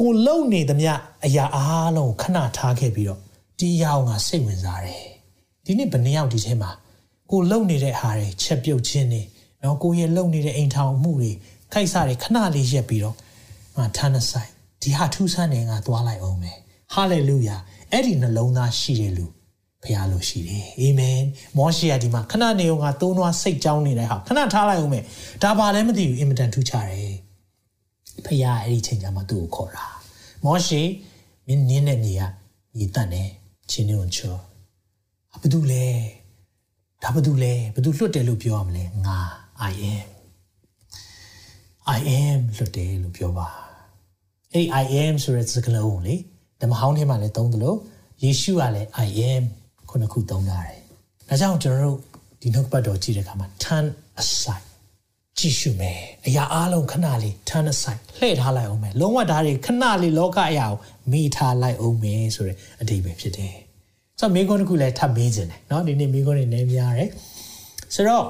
[0.02, 0.92] ကိုလုံနေသမျှ
[1.26, 3.20] အရာအားလုံးခဏထားခဲ့ပြီးတော့
[3.60, 5.06] ဒီအရာကိုငါစိတ်ဝင်စားတယ်
[5.66, 6.72] ဒီနေ့ဘယ်နှယောက်ဒီထဲမှာ
[7.32, 9.22] ကိုလုံနေတဲ့ဟာတွေချက်ပြုတ်ခြင်းနေ
[9.64, 11.32] နော်ကိုရဲ့လုံနေတဲ့အိမ်ထောင်မှုတွေ
[11.74, 13.16] ခိုက်စားတွေခဏလေးရက်ပြီးတော့
[13.78, 14.50] ငါထမ်းဆိုင်
[14.82, 16.58] ဒီဟာထူးဆန်းတယ်ငါသွားလိုက်အောင်မယ်
[16.94, 17.56] ဟာလေလုယာ
[17.92, 19.26] အဲ့ဒီနှလုံးသားရှိတဲ့လူ
[19.84, 21.20] ဖရားလို့ရှိတယ်အာမင်
[21.58, 25.04] မောရှေကဒီမှာခဏနေအောင်ငါသုံးသွားစိတ်ကြောင်းနေတဲ့ဟာခဏထားလိုက်အောင်မယ်
[25.44, 27.16] ဒါပါလည်းမသိဘူးအင်မတန်ထူးခြားတယ်
[28.26, 29.86] ဖရားအဲ့ဒီချိန်ကျမှသူ့ကိုခေါ်တာ
[30.46, 30.82] မောရှေ
[31.48, 32.24] မင်းနင်းတဲ့မြေက
[32.76, 33.30] မြေတတ်တယ်
[33.72, 34.36] ချင်းနေုံချော
[35.32, 35.86] ဘာဘူးလဲ
[37.04, 39.18] ဒါဘာဘူးလဲဘာဘူးလွတ်တယ်လို့ပြောရမလဲငါ
[39.70, 40.08] I am
[41.98, 43.64] I am လွတ်တယ်လို့ပြောပါ
[44.55, 46.16] အဲ့ I am ဆိုတဲ့စကားလုံးကိုလေ
[46.61, 47.79] ဓမ္မဟောင်းထဲမှာလည်းသုံးတယ်လို့
[48.23, 49.45] ယေရှုကလည်း I am
[49.90, 50.81] ခုနှစ်ခုသုံးထားတယ်
[51.29, 51.99] ဒါကြောင့်ကျွန်တော်တို့
[52.40, 53.87] ဒီနှုတ်ပတ်တော်ကြည့်တဲ့အခါမှာ turn
[54.23, 54.66] aside
[55.38, 60.79] ကြည့်ရှုမယ်အရာအလုံးခဏလေး turn aside လှည့်ထားလိုက်အောင်မယ်လုံးဝဓာတ်တွေခဏလေးလောကအရာကို
[61.12, 63.55] မိထားလိုက်အောင်မယ်ဆိုတဲ့အတိတ်ပဲဖြစ်တယ်
[64.21, 67.11] ဆိုတော့မိခွန်းတစ်ခုလည်းထပ်မေးခြင်းတယ်เนาะဒီနေ့မိခွန်းတွေနည်းများတယ်
[67.95, 68.25] ဆိုတော့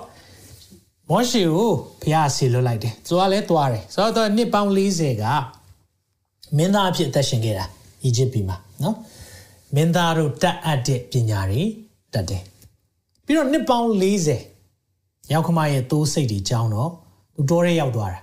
[1.10, 1.70] မောရှေကို
[2.02, 5.24] ဘုရားဆီလွတ်လိုက်တယ်သူကလည်းတွားတယ်ဆိုတော့နှစ်ပေါင်း40က
[6.57, 7.65] မင်းသားအဖြစ်အသက်ရှင်ခဲ့တာ
[8.03, 8.95] အီဂျစ်ပြည်မှာနော်
[9.75, 11.61] မင်းသားတို့တတ်အပ်တဲ့ပညာတွေ
[12.13, 12.43] တတ်တယ်
[13.25, 13.87] ပြီးတော့နှစ်ပေါင်း
[14.61, 16.91] 40ရောက်ခမရဲ့သိုးစိတ်တွေကြောင်းတော့
[17.35, 18.19] သူတော်ရဲရောက်သွားတာ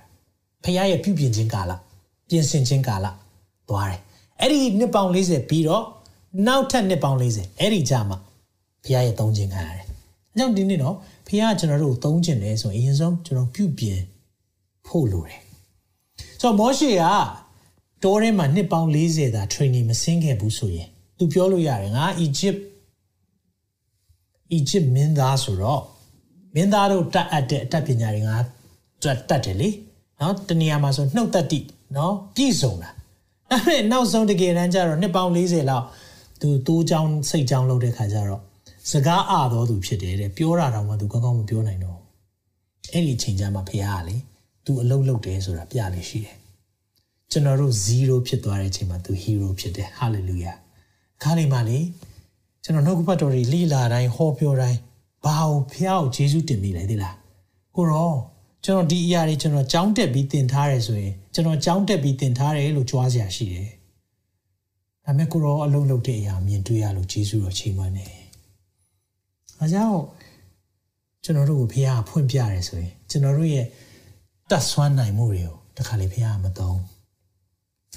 [0.63, 1.71] ဖခင်ရဲ့ပြုပြင်ခြင်းကာလ
[2.29, 3.07] ပြင်ဆင်ခြင်းကာလ
[3.69, 4.01] သွားတယ်
[4.39, 5.83] အဲ့ဒီနှစ်ပေါင်း40ပြီးတော့
[6.47, 8.17] နောက်ထပ်နှစ်ပေါင်း40အဲ့ဒီကြမှာ
[8.83, 9.85] ဖခင်ရဲ့သုံးခြင်းခံရတယ်
[10.33, 10.95] အကြောင်းဒီနေ့တော့
[11.27, 13.99] ဖခင်ကကျွန်တော်တို့သုံးခြင်းလဲဆိုရင်အရင်ဆုံးကျွန်တော်ပြုပြင်
[14.87, 15.41] ဖို့လိုတယ်
[16.41, 17.03] ဆိုတော့မောရှေက
[18.03, 20.87] တောထဲမှာနှစ်ပေါင်း40သာ training မဆင်းခဲ့ဘူးဆိုရင်
[21.17, 22.59] သူပြောလို့ရတယ်ငါ Egypt
[24.57, 25.81] Egypt မင်းသားဆိုတော့
[26.55, 28.37] မင်းသားတို့တတ်အပ်တဲ့အတတ်ပညာတွေငါ
[29.03, 29.69] တတ်တယ်လေ
[30.21, 31.59] နော်တနေရာမှာဆိုနှုတ်သက်တိ
[31.95, 32.89] နော်ပြည့်စုံတာ
[33.51, 35.85] အဲ့ဒါနောက်ဆုံးတကယ်တမ်းကျတော့နှစ်ပေါင်း40လောက်
[36.41, 38.41] သူတိုးချောင်းစိတ်ချောင်းလုပ်တဲ့ခါကျတော့
[38.91, 41.99] စကားအတော်သူဖြစ်တယ်တဲ့ပြောတာတော့မှသူကောင်းကောင်းမပြောနိုင်တော့
[42.93, 44.15] အဲ့ဒီချိန်ကျမှဖះကလေ
[44.65, 46.37] သူအလုပ်လုပ်တယ်ဆိုတာပြလို့ရှိတယ်
[47.33, 50.55] ကျွန်တော်တို့0ဖြစ်သွားတဲ့အချိန်မှာသူ hero ဖြစ်တယ် hallelujah
[51.23, 51.79] ခါလေးမှလေ
[52.63, 54.79] ကျွန်တော်နှုတ်ကပတ်တော်တွေလိလာတိုင်းဟောပြောတိုင်း
[55.25, 57.15] ဘာကိုဖះကိုယေရှုတင်မိလဲသိလား
[57.75, 58.13] ကိုရော
[58.65, 63.69] ကျွန်တော်ဒီအရာတွေကျွန်တော်ကြောင်းတက်ပြီးတင်ထားတယ်ဆိုရင်ကျွန်တော်ကြောင်းတက်ပြီးတင်ထားတယ်လို့ကြွားစရာရှိတယ်
[65.05, 68.07] ဒါပေမဲ့ကိုရောအလုံးလုံးတဲ့အရာမြင်တွေ့ရလို့ယေရှုတော်ချိန်မှန်းနေ
[69.59, 69.99] အဲကြောင့်
[71.23, 73.65] ကျွန်တော်တို့ကိုဖះဖွင့်ပြတယ်ဆိုရင်ကျွန်တော်တို့ရဲ့
[74.49, 76.79] တတ်ဆွမ်းနိုင်မှုတွေကိုတခါလေဖះမသုံး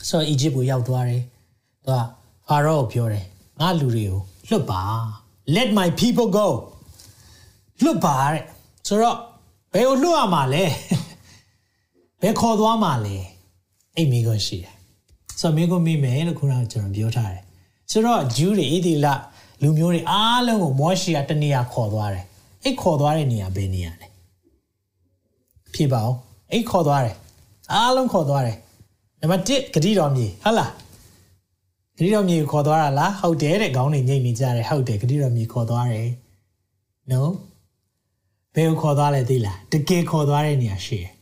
[0.08, 1.22] ဆိုတော့အီဂျစ်ကိုရောက်သွားတယ်
[1.86, 2.00] သူက
[2.46, 3.24] ဖာရောကိုပြောတယ်
[3.60, 4.82] ငါလူတွေကိုလွတ်ပါ
[5.56, 6.48] let my people go
[7.82, 8.42] လွတ်ပါတဲ့
[8.86, 9.18] ဆိုတော့
[9.72, 10.64] ဘယ်ကိုလွတ်ရမှာလဲ
[12.22, 13.16] ဘယ်ခေါ်သွားမှာလဲ
[13.96, 14.74] အဲ့မိကွန်းရှိတယ်
[15.40, 17.42] ဆိုတော့မိကွန်းမိမယ်လို့ခုနကကျွန်တော်ပြောထားတယ်
[17.90, 19.06] ဆိုတော့ဂျူးတွေဣတိလ
[19.62, 22.24] လူမျိုးတွေအားလုံးကိုမောရှိကတနေရာခေါ်သွားတယ်
[22.64, 24.06] အဲ့ခေါ်သွားတဲ့နေရာဘယ်နေရာလဲ
[25.74, 26.14] ဖြေပါဦး
[26.52, 27.16] အဲ့ခေါ်သွားတယ်
[27.72, 28.56] အားလုံးခေါ်သွားတယ်
[29.20, 30.72] နံပါတ်1ဂတိတော်မြေဟုတ်လား
[31.96, 36.08] ဂတိတော်မြေကိုခေါ်သွားတာလားဟုတ်တယ်တဲ့ခေါင်းတွေညိတ်နေကြတယ်ဟုတ်တယ်ဂတိတော်မြေခေါ်သွားတယ်
[37.10, 37.22] no
[38.54, 41.12] ဘယ်ကိုခေါ်သွားလဲသိလားတကယ်ခေါ်သွားတဲ့နေရာရှိတယ်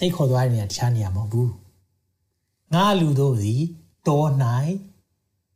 [0.00, 1.52] အဲ့ခေါ်သွားတဲ့နေရာတခြားနေရာမဟုတ်ဘူး
[2.74, 3.62] ငါလူတို့သည်
[4.08, 4.24] တော၌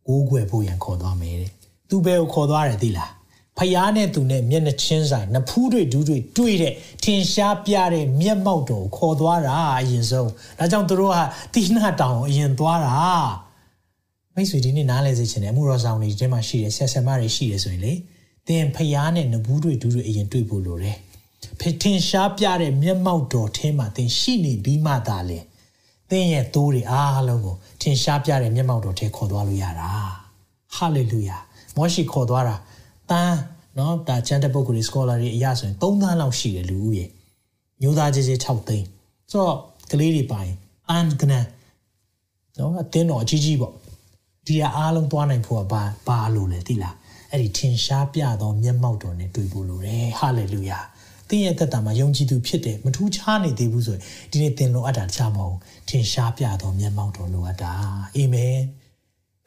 [0.07, 1.53] ကိုးကွယ်ဖို့ရန်ခေါ်သွားမယ်တဲ့
[1.89, 3.11] သူဘယ်ကိုခေါ်သွားတယ်သိလား
[3.59, 6.73] ဖျားနဲ့သူနဲ့မျက်နှာချင်းဆိုင်နဖူးတွေဒူးတွေတွေ့တဲ့
[7.05, 11.19] ထင်ရှားပြတဲ့မျက်မှောက်တော်ခေါ်သွားတာအရင်ဆုံးဒါကြောင့်သူတို့က
[11.55, 12.95] တိနာတောင်အရင်သွားတာ
[14.35, 17.93] မိတ်ဆွေဒီနေ့နားလဲစေချင်တယ်အမှုတော်ဆောင်တွေဒီထဲမှာရှိတယ်ဆက်ဆက်မတွေရှိတယ်ဆိုရင်လေ
[18.49, 20.97] သင်ဖျားနဲ့နဘူးတွေဒူးတွေအရင်တွေ့ဖို့လိုတယ်
[21.61, 25.39] ဖထင်ရှားပြတဲ့မျက်မှောက်တော်ထဲမှာသင်ရှိနေပြီးမှသာလေ
[26.11, 29.91] သင်ရဲ့သိုးတွေအားလုံးကိုထင်ရှားပြတဲ့မျက်မှောက်တော်ထဲခေါ်သွားလို့ရတာ
[30.77, 31.39] ဟာလေလုယာ
[31.77, 32.55] မောရှိခေါ်သွားတာ
[33.11, 33.39] တန်း
[33.79, 37.05] နော်ဒါချန်တဲ့ပုဂ္ဂိုလ်တွေ scholar တွေအရဆိုရင်3သန်းလောက်ရှိတယ်လူဦးရေ
[37.81, 38.87] မျိုးသားကြီးကြီး6သိန်း
[39.31, 39.57] ဆိုတော့
[39.91, 40.51] ကလေးတွေပိုင်
[40.91, 41.47] အန်ကနန်
[42.59, 43.73] နော်အတင်းတော်အကြီးကြီးပေါ့
[44.47, 46.95] ဒီအားလုံးသွားနိုင်ဖို့ကဘာဘာလို့လဲသိလား
[47.31, 50.79] အဲ့ဒီထင်ရှားပြသောမျက်မှောက်တော်နဲ့တွေ့ဖို့လိုတယ်ဟာလေလုယာ
[51.29, 55.57] သင်ရဲ့သက်တာမှာယုံကြည်သူဖြစ်တယ်မထူးခြားနေသေးဘူးဆိုရင်ဒီနေ့သင်လိုအပ်တာတခြားမဟုတ်
[55.89, 57.71] ထင်ရှားပြသောမျက်မှောက်တော်လိုအပ်တာ
[58.17, 58.57] အာမင်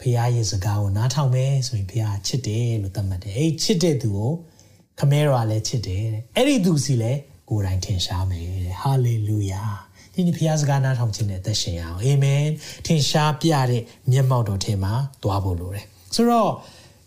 [0.01, 4.33] ဖခင်ရဲ့စကားကိုနားထောင်မယ်ဆိုရင်ဖခင်ချစ်တယ်လို့သတ်မှတ်တယ်အဲ့ချစ်တဲ့သူကို
[4.99, 9.65] ခမဲတော်လည်းချစ်တယ်တဲ့အဲ့ဒီသူစီလည်းကိုယ်တိုင်ထင်ရှားမယ်တဲ့ဟာလေလုယာ
[10.15, 12.45] ဒီနေ့ဖခင်စကားနားထောင်ခြင်းနဲ့သက်ရှင်ရအောင်အာမင်
[12.87, 16.51] ထင်ရှားပြတဲ့မျက်မှောက်တော်ထဲမှာတွားဖို့လိုတယ်ဆိုတော့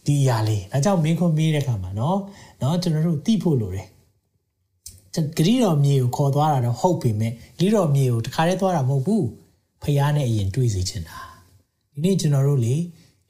[0.06, 2.17] ဒီအရာလေးဒါကြောင့်မင်းခွန်မေးတဲ့ခါမှာเนาะ
[2.60, 3.88] เนาะကျွန်တော်တို့သိဖို့လိုတယ်
[5.38, 9.26] ဂရီတော်မြေကိုခေါ်သွားတာတော့ဟုတ်ပြီမဲ့ဂရီတော်မြေကိုတခါတည်းသွားတာမဟုတ်ဘူး
[9.84, 11.17] ဖះနဲ့အရင်တွေ့စေချင်တာ
[12.03, 12.77] ဒီနေ့ကျွန်တော်တို့လေ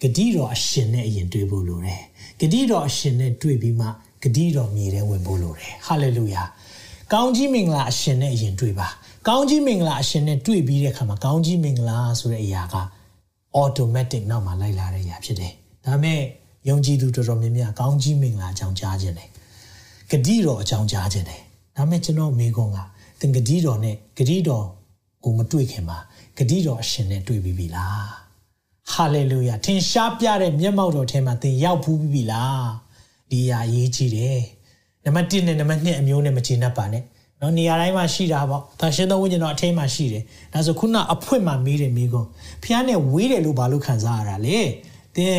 [0.02, 2.02] ဂတိတော်အရှင်နဲ့အရင်တွေ့ဖို့လိုတယ်
[2.40, 3.86] ဂတိတော်အရှင်နဲ့တွေ့ပြီးမှ
[4.22, 6.42] ဂတိတော်မြေထဲဝင်ဖို့လိုတယ်ဟာလေလုယာ
[7.12, 8.88] ကောင်းကြီးမင်္ဂလာအရှင်နဲ့အရင်တွေ့ပါ
[9.28, 12.76] ကောင်းကြီးမင်္ဂလာအရှင်နဲ့တွေ့ပြီးတဲ့အခါမှာကောင်းကြီးမင်္ဂလာဆိုတဲ့အရာက
[13.62, 15.52] automatic နောက်မှာလိုက်လာတဲ့အရာဖြစ်တယ်
[15.86, 16.20] ဒါမဲ့
[16.68, 19.28] ယုံကြည်သူတော်တော်များများကောင်းကြီးမင်္ဂလာအကြောင်းကြားခြင်းတယ်
[20.10, 21.40] ဂတိတော်အကြောင်းကြားခြင်းတယ်
[21.76, 22.78] ဒါမဲ့ကျွန်တော်မိကုန်းက
[23.20, 24.64] သင်ဂတိတော်နဲ့ဂတိတော်
[25.24, 25.98] ကိုမတွေ့ခင်မှာ
[26.38, 28.29] ဂတိတော်အရှင်နဲ့တွေ့ပြီးပြီလား
[28.92, 32.68] ဟာလေလုယာထင်ရှားပြတဲ့မျက်မှောက်တော်ထဲမှာသင်ရောက်ဖူးပြီလား
[33.30, 34.40] ဒီအရေးကြီးတယ်
[35.04, 37.02] နံပါတ်1နဲ့နံပါတ်2အမျိုးနဲ့မချေနှပ်ပါနဲ့
[37.40, 40.22] နော်နေရာတိုင်းမှာရှိတာပေါ့ဒါရှင်သောဝိညာဉ်တော်အထင်းမှာရှိတယ်
[40.52, 42.28] ဒါဆိုခုနအဖွင့်မှာမေးတယ်မိကုန်း
[42.62, 44.58] ဖះနဲ့ဝေးတယ်လို့ဘာလို့ခံစားရတာလဲ
[45.16, 45.36] သင်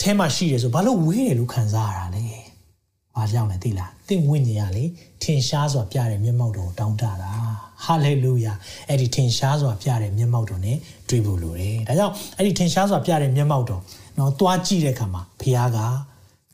[0.00, 2.24] ထဲမှာရှိတယ်ဆိုဘာလို့ဝေးတယ်လို့ခံစားရတာလဲ။
[3.16, 4.84] ဘာကြောင့်လဲသိလား။သင်ဝိညာဉ်ကလေ
[5.22, 7.32] ထင်ရှားစွာပြတဲ့မျက်မှောက်တော်တောင်းတတာ။
[7.84, 8.52] ဟာလေလုယာ။
[8.88, 10.72] အဲ့ဒီထင်ရှားစွာပြတဲ့မျက်မှောက်တော် ਨੇ
[11.08, 13.82] တွေ့ဖို့လိုတယ်။ဒါကြောင့်အဲ့ဒီထင်ရှားစွာပြတဲ့မျက်မှောက်တော်
[14.18, 15.78] နော်သွားကြည့်တဲ့အခါမှာဖခင်က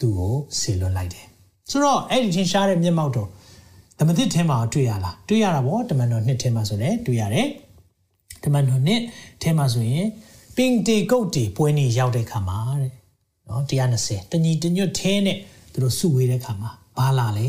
[0.00, 1.26] သူ့ကိုဆေလွတ်လိုက်တယ်
[1.70, 3.28] ဆိုတော့အဲ့ဒီထင်ရှားတဲ့မျက်မှောက်တော်
[3.98, 7.48] ဓမ္မသစ်ထဲမှာတွေ့ရလားတွေ့ရတာပေါ့ဓမ္မတော်နှစ်ထဲမှာဆိုလည်းတွေ့ရတယ်
[8.44, 9.00] ဓမ္မတော်နှစ်
[9.42, 10.06] ထဲမှာဆိုရင်
[10.56, 12.92] ပင်တေကုတ်တီပွဲနေရောက်တဲ့ခါမှာတဲ့
[13.48, 13.62] နော်
[13.96, 15.36] 120တညီတညွတ်ထဲနဲ့
[15.72, 17.46] သူတို့စုဝေးတဲ့ခါမှာဘာလာလဲ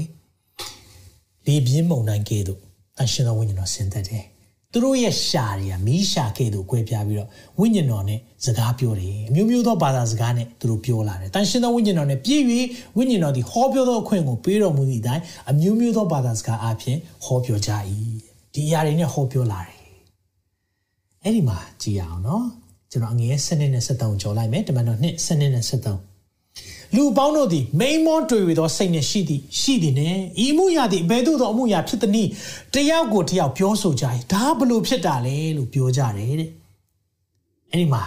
[1.45, 2.59] လေပြင်းမုန်တိုင်းကဲ့သို့
[3.05, 4.25] အရှင်တော်ဝိညာဉ်တော်ဆင်းသက်တယ်
[4.71, 7.29] သူတို့ရဲ့ရှာတွေကမီးရှာခဲ့သူကွဲပြားပြီးတော့
[7.59, 12.43] ဝိညာဉ်တော်နဲ့စကားပြောတယ်အမျိုးမျိုးသောဘာသာစကားနဲ့သူတို့ပြောလာတယ်တန်ရှင်သောဝိညာဉ်တော်နဲ့ပြည့်၍
[12.97, 17.71] ဝိညာဉ်တော်သည်ဟောပြောသောအခွင့်ကိုပေးတော်မူသည့်အတိုင်းအမျိုးမျိုးသောဘာသာစကားအပြင်ဟောပြောကြ၏
[18.53, 19.77] ဒီအရာတွေနဲ့ဟောပြောလာတယ်
[21.23, 22.45] အဲ့ဒီမှာကြည့်ရအောင်နော်
[22.91, 26.10] ကျွန်တော်အငယ်7နဲ့73ကြော်လိုက်မယ်တမန်တော်2 7နဲ့73
[26.95, 30.15] လူပေါင်းတို့သည်မိန်မောတွေ့ဝေသောစိတ်နဲ့ရှိသည်ရှိသည်နဲ့
[30.45, 32.29] ဤမှုရာသည်ဘယ်သို့သောအမှုရာဖြစ်သည်နည်း
[32.73, 36.49] တယောက်ကိုတယောက်ပြောဆိုကြ၏ဒါဘလို့ဖြစ်တာလဲလို့ပြောကြတယ်တဲ့
[37.71, 38.03] အဲ့ဒီမှာ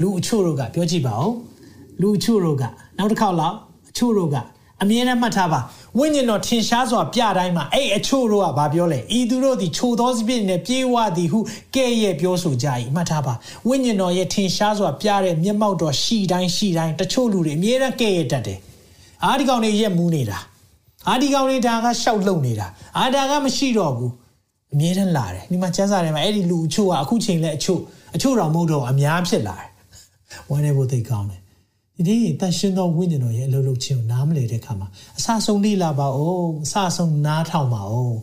[0.00, 1.32] လူအချို့တို့ကပြောကြည့်ပါဦး
[2.00, 2.62] လူအချို့တို့က
[2.98, 3.56] နောက်တစ်ခေါက်လောက်
[3.90, 4.36] အချို့တို့က
[4.82, 5.60] အမြဲတမ်းမှတ်ထားပါ
[5.98, 11.38] ဝိညာဉ်တော်ထင်ရှားစွာပြတိုင်းမှာအဲ့အချို့တို့ကဘာပြောလဲဤသူတို့သည်ချိုသောစပြည့်နဲ့ပြေးဝသည်ဟု
[11.74, 13.34] ကဲ့ရဲ့ပြောဆိုကြ၏မှတ်ထားပါ
[13.68, 18.58] ဝိညာဉ်တော်ရဲ့ထင်ရှားစွာပြတဲ့မျက်မှောက်တော်ရှိတိုင်းရှိတိုင်းတချို့လူတွေအမြဲတမ်းကဲ့ရဲ့တတ်တယ်
[19.24, 20.38] အာဒီကောင်တွေရက်မူးနေတာ
[21.08, 22.66] အာဒီကောင်တွေဒါကရှောက်လုံနေတာ
[22.98, 24.12] အာဒါကမရှိတော့ဘူး
[24.74, 27.80] အမြဲတမ်းလာတယ်ဒီမှာကျမ်းစာထဲမှာအဲ့ဒီလူအချို့ကအခုချိန်လဲအချို့
[28.16, 29.70] အချို့တော်မဟုတ်တော့အများဖြစ်လာတယ်
[30.50, 31.40] ဝမ်းနေဖို့သိကောင်းတယ်
[32.04, 34.88] ဒီနေ့တန်ရှင်သောဝိညာဉ်တော်ရဲ့အလုပ်လုပ်ခြင်းကိုနားမလည်တဲ့အခါမှာ
[35.18, 38.16] အဆဆုံးလေ့လာပါဦးအဆဆုံးနားထောင်ပါဦး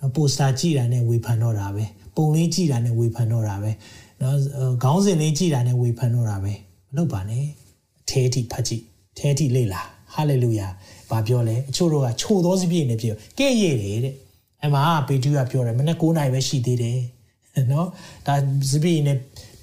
[0.00, 1.84] နော်ပိုစတာကြည့်တာနဲ့ဝေဖန်တော့တာပဲ
[2.16, 3.70] ပုံလေးကြည့်တာနဲ့ဝေဖန်တော့တာပဲ
[4.20, 4.36] နော်
[4.82, 6.52] ခေါင်းစဉ်လေးကြည့်တာနဲ့ဝေဖန်တော့တာပဲ
[6.92, 7.44] မလုပ်ပါနဲ့
[8.02, 8.82] အသေးထိဖတ်ကြည့်
[9.14, 9.82] အသေးထိလေ့လာ
[10.14, 10.66] ဟာလေလုယာ
[11.10, 14.14] ဘာပြောလဲအချို့တို့ကချိုသောစပြည့်နေပြောကဲ့ရဲ့တယ်တဲ့
[14.64, 16.98] အမှပေတူကပြောတယ်မနေ့9နိုင်ပဲရှိသေးတယ်
[17.72, 17.88] နော်
[18.26, 18.34] ဒါ
[18.72, 19.12] စပြည့်နေ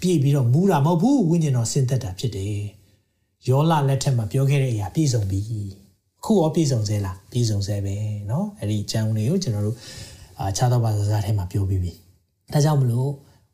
[0.01, 2.80] ပြည့်ပြီးတော့မူးတာမဟုတ်ဘူးဝိညာဉ်တော်ဆင်းသက်တာဖြစ်တယ်
[3.48, 5.40] ယောလလက်ထက်မှာပြောခဲ့တဲ့အရာပြည့်စုံပြီ
[6.20, 7.96] အခုရောပြည့်စုံသေးလားပြည့်စုံသေးပဲ
[8.28, 9.76] เนาะအဲ့ဒီအကြောင်းလေးကိုကျွန်တော်တို့
[10.38, 11.92] အာခြားသောဘာသာစကားထဲမှာပြောပြီးပြီ
[12.52, 13.10] ဒါကြောင့်မလို့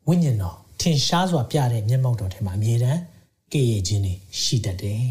[0.09, 3.00] ဝိညာဉ်တော်ထင်ရှားစွာပြတဲ့မျက်မှောက်တော်ထဲမှာအမြဲတမ်း
[3.53, 5.03] ကဲ့ရဲ့ခြင်းတွေရှိတတ်တယ်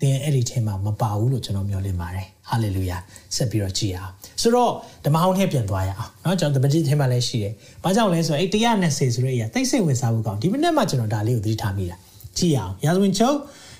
[0.00, 2.96] သင်အဲ့ဒီထဲမှာမပါဘူးလို့ကျွန်တော်မျှော်လင့်ပါတယ်ဟာလေလုယာ
[3.36, 4.72] ဆက်ပြီးတော့ကြည်အောင်ဆိုတော့
[5.04, 11.96] ဓမ္မဟောင်းထဲပြန်သွားရအောင်เนาะကျွန်တော်ဓမ္မတိထဲမှာလည်းရှိတယ်ဘာကြောင့်လဲဆိုတော့အဲ့120ဆိုတဲ့အရာသိစိတ်ဝင်စားဖို့ကောင်းဒီမနေ့မှကျွန်တော်ဒါလေးကိုသတိထားမိတာ
[12.38, 13.36] ကြည်အောင်ရာဇဝင်ချုပ်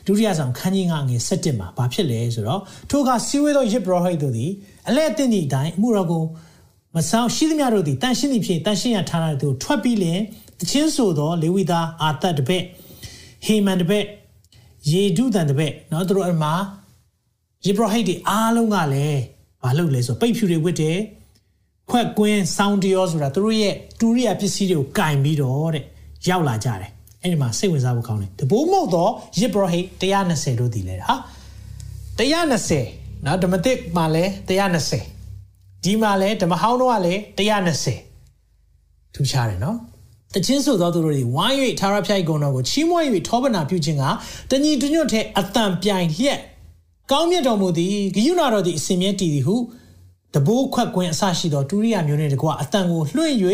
[0.07, 2.61] ဒုတိယဆောင်ခန်းကြီး9ငယ်17မှာဘာဖြစ်လဲဆိုတော့
[2.91, 4.51] ထိုအခါစီဝေသောယစ်ဘရဟိတ်တို့သည်
[4.89, 6.25] အလဲအသင့်သည့်အတိုင်းအမှုတော်ကို
[6.97, 10.21] မဆောင်ရှိသမျှတို့သည်တန်ရှင်းသည့်ဖြစ်တန်ရှင်းရထားတဲ့သူထွက်ပြီးလင်
[10.61, 12.64] တချင်းဆိုသောလေဝိသားအာတတ်တပည့်
[13.47, 14.07] ဟေမန်တပည့်
[14.91, 16.55] ယေဒုတန်တပည့်เนาะသူတို့အမှာ
[17.64, 19.21] ယေဘရဟိတ်တွေအားလုံးကလည်း
[19.62, 20.99] မလုပ်လဲဆိုပိတ်ဖြူတွေဝတ်တယ်
[21.91, 25.85] ခွက်ကွင်းဆောင်းတရောဆိုတာသူတို့ရဲ့တူရိယာပစ္စည်းတွေကိုကင်ပြီးတော့တဲ့
[26.29, 26.91] ရောက်လာကြတယ်
[27.26, 31.16] အဲ့ဒီမှာစိတ်ဝင်စားဖို့ကောင်းတယ်တဘိုးမဟုတ်တော့ယစ်ဘရဟိတ်120တို့တည်လဲဟာ
[32.20, 34.24] 120နော်ဓမ္မသစ်မှာလဲ
[35.00, 37.14] 120ဒီမှာလဲဓမ္မဟောင်းတော့ကလဲ
[38.10, 39.78] 120ထူးခြားတယ်နော်
[40.34, 44.04] တချင်းဆိုသောသူတို့တွေဝိုင်း၍သာရဖျိုက်ကုံတော်ကိုချီးမွမ်း၍ထောပနာပြုခြင်းက
[44.52, 46.40] တညီတညွတ်တဲ့အတန်ပြိုင်လျက်
[47.12, 49.56] ကောင်းမြတ်တော်မူသည်ဂယုဏတော်သည်အစင်မြဲတည်သည်ဟု
[50.34, 53.36] တဘိုးခွက်ကွင်းအစရှိသောတူရိယာမျိုးနှင့်တကွအတန်ကိုလွှင့်၍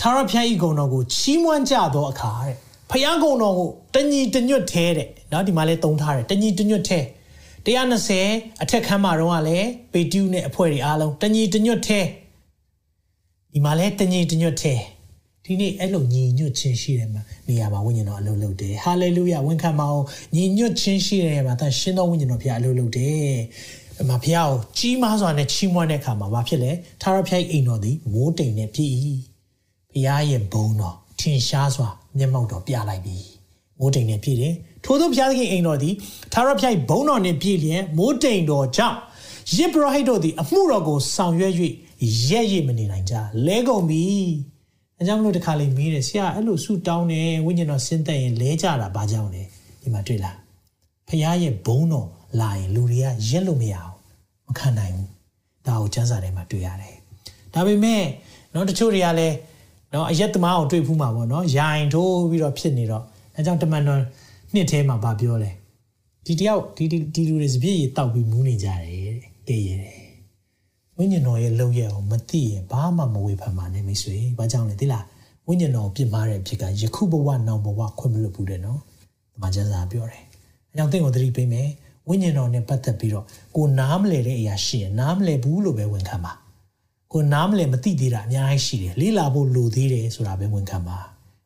[0.00, 2.56] သာရဖျိုက်ကုံတော်ကိုချီးမွမ်းကြသောအခါတဲ့
[2.90, 7.04] ဖျားကုံတော်ကိုတညီတညွတ်သေးတဲ့နော်ဒီမှာလဲတုံးထားတယ်တညီတညွတ်သေး
[7.64, 12.06] 120အထက်ခန်းမှာတော့ကလည်းပေတူးနဲ့အဖွဲ့တွေအားလုံးတညီတညွတ်သေး
[13.52, 14.80] ဒီမှာလဲတညီတညွတ်သေး
[15.44, 23.30] ဒီနေ့အဲ့လိုညီညွတ်ခြင်းရှိတယ်မှာနေရာမှာဝိညာဉ်တော်အလုပ်လုပ်တယ်ဟာလေလုယဝန်ခံပါအောင်ညီညွတ်ခြင်းရှိတယ်မှာတန်ရှင်းသောဝိညာဉ်တော်ဖျားအလုပ်လုပ်တယ်
[24.00, 26.72] အမဖျားကိုကြီးမားစွာနဲ့ချီးမွမ်းတဲ့အခါမှာဘာဖြစ်လဲ
[27.02, 28.92] သာရဖျားအိမ်တော်သည်မိုးတိမ်နဲ့ပြည့်၏
[29.92, 33.17] ဖျားရဲ့ဘုံတော်ထင်ရှားစွာ မျက်မှောက်တော်ပြလိုက်ပြီ
[33.79, 34.53] မိုးတိမ်နဲ့ပြည့်တယ်
[34.85, 35.93] ထို့သောဘုရားသခင်အိမ်တော်သည်
[36.33, 38.97] သာရဖျိုက်ဘုံတော်နှင့်ပြည့်လျက်မိုးတိမ်တော်ကြောင့်
[39.55, 41.53] ယစ်ဘရဟိတ်တို့သည်အမှုတော်ကိုဆောင်ရွက်၍
[42.29, 43.15] ရက်ရည်မနေနိုင်ကြ
[43.47, 44.03] လဲကုန်ပြီ
[44.97, 49.43] အဲကြောင့်မလို့တခါလေးမေးတယ်ဆရာအဲ့လိုဆူတောင်းတယ်ဝိညာဉ်တော်ဆင်းသက်ရင်လဲကြတာဘာကြောင့်လဲ
[49.81, 50.37] ဒီမှာတွေ့လား
[51.07, 52.07] ဖခင်ရဲ့ဘုံတော်
[52.39, 53.95] လာရင်လူတွေကရက်လို့မရအောင်
[54.47, 55.09] မခံနိုင်ဘူး
[55.67, 56.95] ဒါကိုကျမ်းစာထဲမှာတွေ့ရတယ်
[57.53, 58.03] ဒါပေမဲ့
[58.51, 59.35] เนาะတချို့တွေကလည်း
[59.92, 64.00] နော်အရက်သမားကိုတွေ့ဖူးမှာပေါ့နော်ရိုင်ထိုးပြီးတော့ဖြစ်နေတော့အဲကြောင့်တမန်တော်
[64.54, 65.50] နှစ်ထဲမှာဗာပြောလဲ
[66.26, 66.84] ဒီတယောက်ဒီ
[67.14, 69.14] ဒီလူတွေစပြည့်ရတောက်ပြီးမူးနေကြတယ်
[69.48, 70.06] တဲ့ကဲရတယ်
[70.96, 75.04] ဝိညာဉ်တော်ရဲ့လုံရဲ့အောင်မသိရင်ဘာမှမဝေဖန်ပါနဲ့မိတ်ဆွေဘာကြောင့်လဲသိလား
[75.46, 78.80] ဝိညာဉ်တော်ပြစ်မှားတဲ့ဖြစ်ကယခုဘဝနောက်ဘဝခွင့်မလွတ်ဘူးတဲ့နော်
[79.32, 80.24] ဒီမှာကျမ်းစာပြောတယ်
[80.70, 81.68] အဲကြောင့်သင်ကိုသတိပေးမယ်
[82.08, 83.24] ဝိညာဉ်တော်နဲ့ပတ်သက်ပြီးတော့
[83.56, 86.32] ကိုနားမလဲတဲ့အရာရှိရင်နားမလဲဘူးလို့ပဲဝန်ခံပါ
[87.12, 90.98] ကိုနားမလည်မသိသေးတာအများကြီးရှိတယ်လေးလာဖို့လိုသေးတယ်ဆိုတာပဲဝန်ခံပါ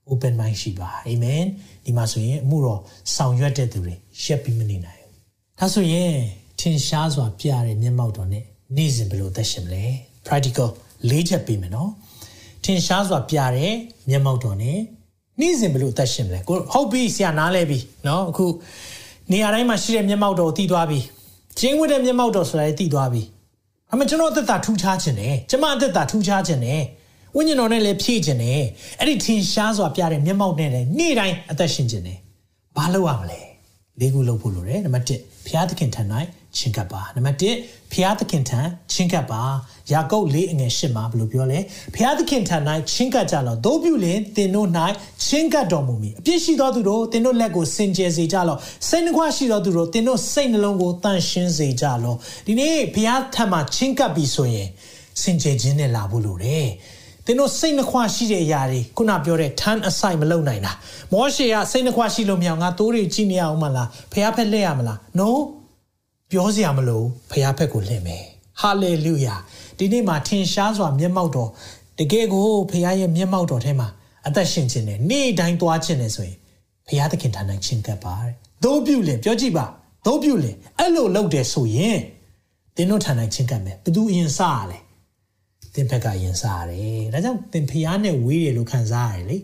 [0.09, 1.43] ဝ open mind ရှိပါအာမင်
[1.85, 2.81] ဒီမှာဆိုရင်အမှုတော်
[3.15, 3.95] ဆောင်ရွက်တဲ့သူတွေ
[4.25, 5.13] ရက်ပြီးမနေနိုင်ဘူး
[5.59, 6.13] ဒါဆိုရင်
[6.61, 8.45] ထင်ရှားစွာပြတဲ့မျက်မှောက်တော်နဲ့
[8.77, 9.85] နေ့စဉ်ဘယ်လိုသက်ရှင်မလဲ
[10.27, 10.69] practical
[11.11, 11.91] လေးချက်ပေးမယ်နော်
[12.65, 13.75] ထင်ရှားစွာပြတဲ့
[14.11, 14.79] မျက်မှောက်တော်နဲ့
[15.41, 18.47] နေ့စဉ်ဘယ်လိုသက်ရှင်မလဲကိုဟုတ်ပြီဆရာနားလဲပြီနော်အခု
[19.33, 21.01] နေရာတိုင်းမှာရှိတဲ့မျက်မှောက်တော်ကိုသိသွားပြီ
[21.59, 23.23] ကျင်းဝတ်တဲ့မျက်မှောက်တော်ဆိုတာလည်းသိသွားပြီ
[23.93, 26.82] အမှကျွန်တော်အသက်တာထူးခြားခြင်းနဲ့ကျမအသက်တာထူးခြားခြင်းနဲ့
[27.36, 28.61] ဝိညာဉ်တော်နဲ့လည်းဖြည့်ခြင်းနဲ့
[28.99, 32.18] အဲ့ဒီထင်ရှားစွာပြတဲ့မျက်မှောက်နဲ့လည်းနေ့တိုင်းအသက်ရှင်ခြင်းနဲ့
[32.76, 33.41] ဘာလုပ်ရမလဲ
[34.01, 36.03] လေးခုလုပ်ဖို့လိုတယ်နံပါတ်1ဘုရားသခင်ထံ၌
[36.57, 38.61] ချင်းကပ်ပါနံပါတ်1ဘုရားသခင်ထံ
[38.93, 39.43] ချင်းကပ်ပါ
[39.93, 41.59] ယာကုပ်၄အငယ်၈မှာဘယ်လိုပြောလဲ
[41.95, 42.57] ဘုရားသခင်ထံ၌
[42.93, 44.69] ချင်းကပ်ကြလောသို့ပြုလင်သင်တို့၌
[45.25, 48.57] ချင်းကပ်တော်မူမည်အပြစ်ရှိသောသူတို့သင်တို့လက်ကိုစင်ကြယ်စေကြလော
[48.89, 52.15] စိတ်နှခွရှိသောသူတို့သင်တို့စိတ်နှလုံးကိုတန့်ရှင်းစေကြလော
[52.47, 54.69] ဒီနေ့ဘုရားထံမှာချင်းကပ်ပြီဆိုရင်
[55.23, 56.67] စင်ကြယ်ခြင်းနဲ့လာဖို့လိုတယ်
[57.00, 57.00] သ
[57.31, 60.72] င်တို့စိတ်နှခွရှိတဲ့အရာတွေခုနပြောတဲ့ turn aside မလုပ်နိုင်တာ
[61.12, 65.28] မောရှေကစိတ်နှခွရှိလို့မရအောင်ငါတိုးတွေကြည့်နေအောင်မလားဖះဖက်လက်ရမလား no
[66.31, 68.24] ပြောစရာမလိုဖះဖက်ကိုလှည့်မယ်
[68.61, 69.35] ဟာလေလုယာ
[69.78, 71.51] ဒီနေ့မှာထင်ရှားစွာမျက်မှောက်တော်
[71.99, 73.89] တကယ်ကိုဖះရဲ့မျက်မှောက်တော်ထဲမှာ
[74.26, 76.37] အသက်ရှင်ခြင်းနဲ့နေ့တိုင်းသွားခြင်းနဲ့ဆိုရင်
[76.89, 79.66] ဖះသခင်ထံ၌ချင်းကပ်ပါတဲ့သို့ပြုလင်ပြောကြည့်ပါ
[80.07, 81.99] သို့ပြုလင်အဲ့လိုလုပ်တယ်ဆိုရင်
[82.76, 84.78] သင်တို့ထံ၌ချင်းကပ်မယ်ဘသူအရင်စရလဲ
[85.76, 89.38] သင်ဘက်ကရင်စားရတယ်။ဒါကြောင့်သင်ဖျားနဲ့ဝေးတယ်လို့ခံစားရတယ်လေ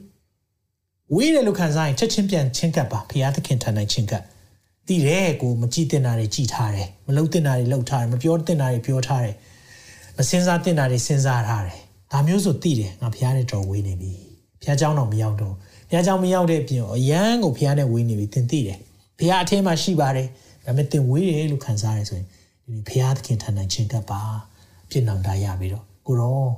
[1.15, 4.23] ။ဝေးတယ်လို့ခံစားရင်ချက်ချင်းပြန်ချင်းကပ်ပါဖျားသခင်ထံ၌ချင်းကပ်။
[4.87, 9.35] တည်တယ်ကိုမကြည့်တင်တာတွေကြည်ထားတယ်။မလုံးတင်တာတွေလှုပ်ထားတယ်။မပြောတင်တာတွေပြောထားတယ်။
[10.17, 11.77] မစင်စားတင်တာတွေစဉ်းစားထားတယ်။
[12.11, 14.11] ဒါမျိုးဆိုတည်တယ်ငါဖျားနဲ့တော်ဝေးနေပြီ။
[14.63, 15.55] ဖျားเจ้าတော့မရောက်တော့။
[15.89, 18.79] ဖျားเจ้าမရောက်တဲ့အပြင်အရန်ကိုဖျားနဲ့ဝေးနေပြီသင်တည်တယ်။
[19.19, 20.27] ဖျားအထင်းမှာရှိပါတယ်။
[20.65, 22.27] ဒါပေမဲ့သင်ဝေးတယ်လို့ခံစားရဆိုရင်
[22.65, 24.21] ဒီဖျားသခင်ထံ၌ချင်းကပ်ပါ။
[24.89, 26.48] ပြစ်နောင်တရပြီတော့ ကိုတော့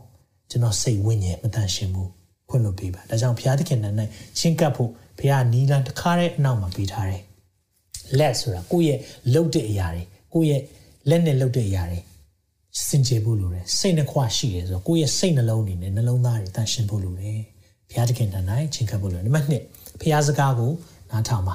[0.50, 2.10] ကျွန်တော်စိတ်ဝိညာဉ်မတန်ရှင်းဘူး
[2.48, 7.22] ဖွင့်လို့ပေးပါဒါကြောင့်ဘုရားသခင်နဲ့ချင်းကပ်ဖို့ဘုရားနီလန်တစ်ခါတဲ့အနောက်မှာပေးထားတယ်
[8.18, 8.98] လက်ဆိုတာကိုယ့်ရဲ့
[9.32, 10.02] လှုပ်တဲ့အရာတွေ
[10.34, 10.62] ကိုယ့်ရဲ့
[11.08, 11.98] လက်နဲ့လှုပ်တဲ့အရာတွေ
[12.86, 17.38] စင်ကြယ်ဖို့လိုတယ်စိတ်နှခွရှိတယ်ဆိုတော့ကိုယ့်ရဲ့စိတ်နှလုံးအနေနဲ့နှလုံးသားတွေတန်ရှင်းဖို့လိုတယ်
[17.90, 20.70] ဘုရားသခင်နဲ့ချင်းကပ်ဖို့လိုတယ်နံပါတ်1ဘုရားစကားကို
[21.10, 21.54] နားထောင်ပါ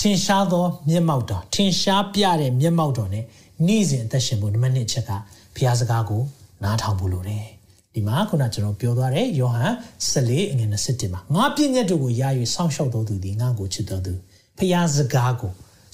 [0.00, 3.24] ထင်ရှားသောမျက်မှောက်တော်ထင်ရှားပြတဲ့မျက်မှောက်တော်နဲ့
[3.66, 5.10] နေ့စဉ်အသက်ရှင်ဖို့နံပါတ်1ချက်က
[5.56, 6.22] ဘုရားစကားကို
[6.64, 7.46] နားထောင်ဖို့လိုတယ်
[7.94, 9.72] ဒီမှာခုနကျွန်တော်ပြောသွားတယ်ယောဟန်
[10.10, 14.14] 14အငယ်27မှာငါပြည့်ညတ်တို့ကိုယာ၍စောင့်ရှောက်တော်သူသည်ငါ့ကိုချစ်တော်သူ
[14.58, 15.52] ဖျားစကားကို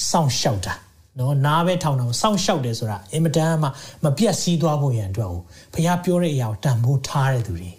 [0.09, 0.75] စောင့်ရှောက်တာ
[1.19, 3.69] နော်နားပဲထောင်တာကိုစောင့်ရှောက်တယ်ဆိုတာအင်မတန်မှ
[4.05, 5.43] မပြတ်စည်းသွားဖို့ရန်အတွက်ကို
[5.75, 7.71] ဖျားပြောတဲ့အရာကိုတန်ဖိုးထားတဲ့သူတွေ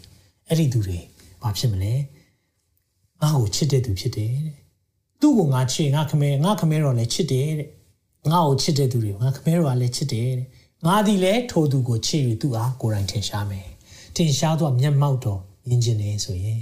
[0.47, 0.99] အဲ့ဒီသူတွေ
[1.41, 1.93] ဘာဖြစ်မလဲ
[3.21, 4.57] ငါ့ကိုချစ်တဲ့သူဖြစ်တယ်တဲ့
[5.21, 7.69] သူ့ကိုငါချစ်ငါခမဲငါခမဲတော်လည်းချစ်တယ်တဲ့
[8.31, 10.47] ငါ့ကိုချစ်တဲ့သူတွေငါခမဲတော်ကလည်းချစ်တယ်တဲ့
[10.85, 13.67] ငါသည်လည်းထိုသူကိုချစ်၍သူ့အားကိုယ်တိုင်ထင်ရှားမယ်
[14.15, 16.59] ထင်ရှားသောမျက်မှောက်တော်မြင်ခြင်းနေဆိုရင်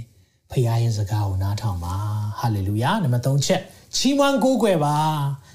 [0.50, 1.94] ဖခင်ရဲ့စကားကိုနားထောင်ပါ
[2.38, 3.60] ဟာလေလုယာနံပါတ်3ချက်
[3.96, 4.94] ချီးမွမ်းကိုးကွယ်ပါ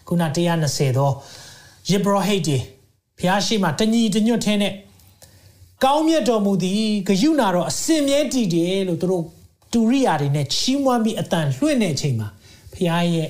[0.07, 0.23] ခုန
[0.59, 1.11] 120သော
[1.89, 2.57] ယေဘရဟိတ်ဒီ
[3.17, 4.73] ဖခင်ရှိမှတညီတညွတ်ထဲနဲ့
[5.83, 9.23] ကောင်းမြတ်တော်မူသည်ဂယုဏတော်အစင်မြဲတည်တယ်လို့သူတို့
[9.73, 12.27] တူရိယာတွေနဲ့ချီးမွမ်းပြီးအတန်လွှင့်တဲ့အချိန်မှာ
[12.73, 13.29] ဖခင်ရဲ့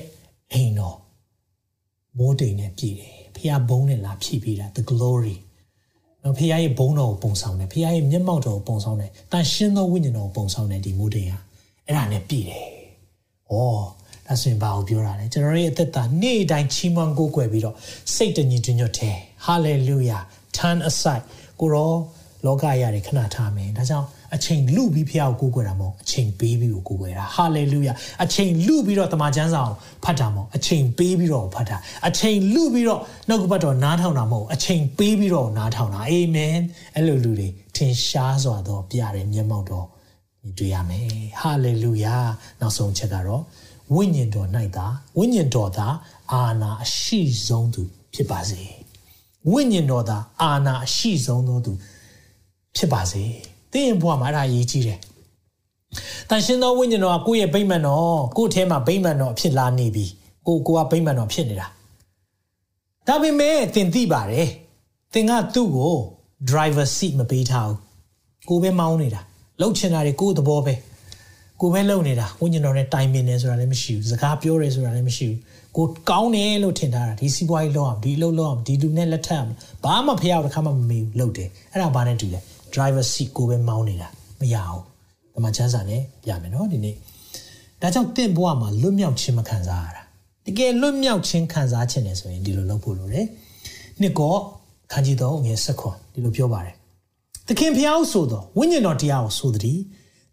[0.52, 0.96] အိမ်တော်
[2.18, 3.13] မိုးတိမ်နဲ့ပြည်တယ်
[3.44, 5.36] ဖခင်ဘုန်းနဲ့လာဖြည့်ပေးတာ the glory
[6.22, 11.38] နော်ဖခင်ရဲ့ဘုန်းတော်ကိုပုံဆောင်တယ်ဖခင်ရဲ့မျက်မှောက်တော်ကိုပုံဆောင်တယ်တန်ရှင်းသောဝိညာဉ်တော်ကိုပုံဆောင်တယ်ဒီမိုးတိမ်ဟာ
[11.86, 12.66] အဲ့ဒါနဲ့ပြည်တယ်။
[13.50, 13.54] ဩ
[14.26, 17.76] ဒါဆိုရင်ဘာကိုပြောတာလဲကျွန်တော်ရဲ့အသက်တာနေ့တိုင်းချီးမွမ်းကိုးကွယ်ပြီးတော့
[18.14, 19.16] စိတ်တညီတညွတ်တယ်
[19.46, 20.22] hallelujah
[20.56, 21.24] turn aside
[21.60, 21.92] ကိုရော
[22.44, 27.92] လောကရတွေခဏထားမယ်ဒါကြောင့်အချိန်လူပြီးဖျားကိုကိုးကွယ်တာမဟုတ်အချိန်ပေးပြီးကိုကိုးကွယ်တာဟာလေလုယာ
[28.24, 31.76] အချိန်လူပြီးတော့တမန်ကျမ်းစာကိုဖတ်တာမဟုတ်အချိန်ပေးပြီးတော့ဖတ်တာ
[32.08, 36.56] အချိန်လူပြီးတော့နှုတ်ကပတ်တော်နားထောင်တာမဟုတ်အချိန်ပေးပြီးတော့နားထောင်တာအာမင်
[36.94, 39.86] အဲ့လိုလူတွေထင်ရှားစွာသောပြတဲ့မျက်မှောက်တော်
[40.58, 41.06] တွေ့ရမယ်
[41.40, 42.16] ဟာလေလုယာ
[42.60, 43.42] နောက်ဆုံးချက်ကတော့
[43.94, 44.86] ဝိညာဉ်တော်၌သာ
[45.18, 45.86] ဝိညာဉ်တော်သာ
[46.32, 47.82] အာနာအရှိဆုံးသူ
[48.14, 48.62] ဖြစ်ပါစေ
[49.50, 51.93] ဝိညာဉ်တော်သာအာနာအရှိဆုံးသောသူဖြစ်
[52.92, 53.24] ပါစေ
[53.72, 54.98] သင်ရဲ့ဘဝမှာအဲ့ဒါအရေးကြီးတယ်။
[56.28, 60.06] တန်ရှင်သောဝိညာဉ်တော်ကကိုယ့်ရဲ့ဗိမာန်တော်ကိုယ့်ထဲမှာဗိမာန်တော်ဖြစ်လာနေပြီ။
[60.46, 61.66] ကိုကိုကဗိမာန်တော်ဖြစ်နေတာ။
[63.06, 64.48] ဒါပေမဲ့သင်သိပါတယ်။
[65.12, 65.94] သင်ကသူ့ကို
[66.50, 67.78] driver seat မပေးထားဘူး။
[68.48, 69.20] ကိုပဲမောင်းနေတာ။
[69.60, 70.74] လှုပ်ချင်တာတွေကိုယ့်သဘောပဲ။
[71.60, 75.38] ကိုပဲလှုပ်နေတာဝိညာဉ်တော်နဲ့တိုင်ပင်နေဆိုတာလည်းမရှိဘူး။စကားပြောရဲဆိုတာလည်းမရှိဘူး။
[75.76, 79.52] ကိုကောင်းတယ်လို့ထင်ထားတာဒီစီးပွားရေးလုပ်အောင်ဒီလှုပ်လုပ်အောင်ဒီလူနဲ့လက်ထပ်အောင်
[79.84, 82.40] ဘာမှဖျောက်တစ်ခါမှမမေးဘူးလှုပ်တယ်။အဲ့ဒါဘာနဲ့တူလဲ။
[82.74, 84.08] driver seat ကိုပဲမောင်းနေတာ
[84.40, 84.82] မရအောင်
[85.34, 86.94] ဒီမှာချမ်းစာနဲ့ပြမယ်နော်ဒီနေ့
[87.80, 90.02] ဒါကြောင့်တင့်ဘဝမှာလွတ်မြောက်ခြင်းမခံစားရတာ
[90.46, 93.26] တကယ်လွတ်မြောက်ခြင်းခံစားခြင်းနဲ့ဆိုရင်ဒီလိုလုပ်ဖို့လိုတယ်
[94.00, 94.34] နှစ်ကော
[94.92, 96.74] ခန်းကြီးတော်ငယ်ဆက်ခွန်ဒီလိုပြောပါတယ်
[97.48, 99.80] သခင်ဖျားဆိုတော့ဝိညာဉ်တော်တရားကိုဆိုသည်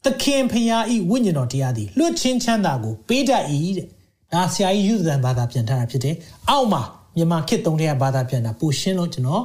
[0.06, 3.44] သခင်ဖျားဤဝိညာဉ်တော်တရားသည်လွတ်ချင်းချမ်းသာကိုပေးတတ်၏
[3.78, 3.88] တဲ့
[4.34, 6.16] ဒါဆရာကြီးယူဇန်ဘာသာပြန်ထားတာဖြစ်တယ်
[6.50, 6.82] အောက်မှာ
[7.16, 9.44] မြန်မာခေတ်သုံးတဲ့ဘာသာပြန်တာပိုရှင်းလို့ကျွန်တော်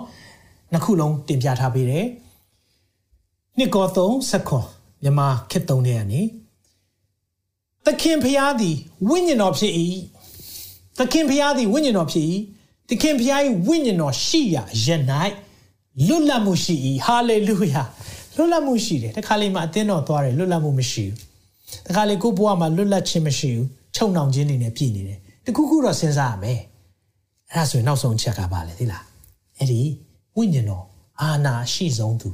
[0.72, 2.04] နှစ်ခုလုံးတင်ပြထားပေးတယ်
[3.58, 4.66] နှစ်ကော3စက္ခွန်
[5.02, 6.22] မြန်မာခေတ်သုံးတဲ့ကနေ
[7.84, 8.76] သခင်ဖျားသည်
[9.08, 9.72] ဝိညာဉ်တော်ဖြစ်၏
[10.98, 12.24] သခင်ဖျားသည်ဝိညာဉ်တော်ဖြစ်၏
[12.88, 14.86] သခင်ဖျား၏ဝိညာဉ်တော်ရှိရာယ၌
[16.06, 16.74] လွတ်လပ်မှုရှိ၏
[17.06, 17.82] ဟာလေလုယာ
[18.36, 21.16] လွတ်လပ်မှုရှိတယ်တခါလေမှအသင်းတော်သွားတယ်လွတ်လပ်မှုမရှိဘူး
[21.86, 26.60] တခါလေကိုဘဝမှာလွတ်လပ်ခြင်းမရှိဘူးချုပ်နှောင်ခြင်းနေနဲ့ပြည်နေတယ်တခုခုတော့စဉ်းစားရမယ်
[27.52, 29.04] အဲ့ဒါဆိုရင်နောက်ဆုံးချက်ကပါလေသိလား
[29.58, 29.80] အဲ့ဒီ
[30.36, 30.84] ဝိညာဉ်တော်
[31.20, 32.30] အာနာရှိဆုံးသူ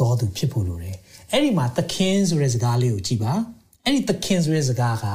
[0.00, 0.96] တော်သူဖြစ်ဖို့လိုတယ်
[1.30, 3.32] အဲ့ဒီမှာသခင်ဆိုတဲ့စကားလေးကိုကြည့်ပါ
[3.84, 5.06] အဲ့ဒီသခင်ဆိုတဲ့စကားက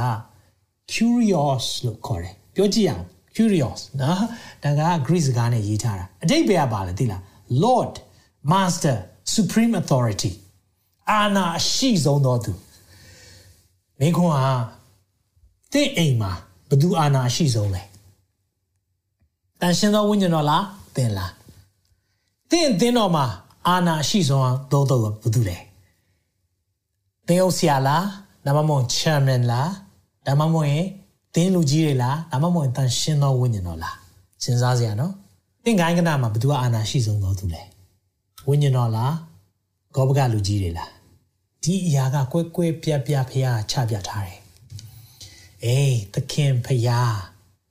[0.94, 3.06] curious လို့ခေါ်တယ်ပြောကြည့်အောင်
[3.36, 4.24] curious နော်
[4.64, 7.22] ဒါက Greek စကားနဲ့ရေးထားတာအတိတ်ပဲကပါလေသိလား
[7.64, 7.94] Lord
[8.52, 8.96] Master
[9.36, 10.32] Supreme Authority
[11.12, 12.54] အာနာအရှိဆုံးသောသူ
[14.00, 14.48] မင်းခွန်းဟာ
[15.74, 16.32] တင့်အိမ်မှာ
[16.70, 17.84] ဘသူအာနာအရှိဆုံးလဲ
[19.62, 20.66] တန်ရှင်သောဝိညာဉ်တော်လား
[20.96, 21.32] သင်လား
[22.52, 23.26] တင့်အသင်းတော်မှာ
[23.68, 25.58] အာနာအရှိဆုံးသောသောဘသူလဲ
[27.28, 28.06] သင်ဥဆရာလား
[28.46, 29.72] ဒါမှမဟုတ် chairman လား
[30.26, 30.88] ဒါမှမဟုတ်ရင်
[31.36, 33.98] တင်းလူကြီးတွေလားဒါမှမဟုတ်တန်ရှင်းသောဝိညာဉ်တော်လား
[34.44, 35.14] စဉ်းစားစရာနော်
[35.64, 37.64] သင်ကိုင်းကနာမှာဘသူကအာနာရှိဆုံးသောသူလဲ
[38.48, 39.14] ဝိညာဉ်တော်လား
[39.96, 40.92] ဂောဘကလူကြီးတွေလား
[41.64, 44.40] ဒီအရာကကွဲကွဲပြားပြားဖះချပြထားတယ်
[45.64, 46.90] အေးသခင်ဖះ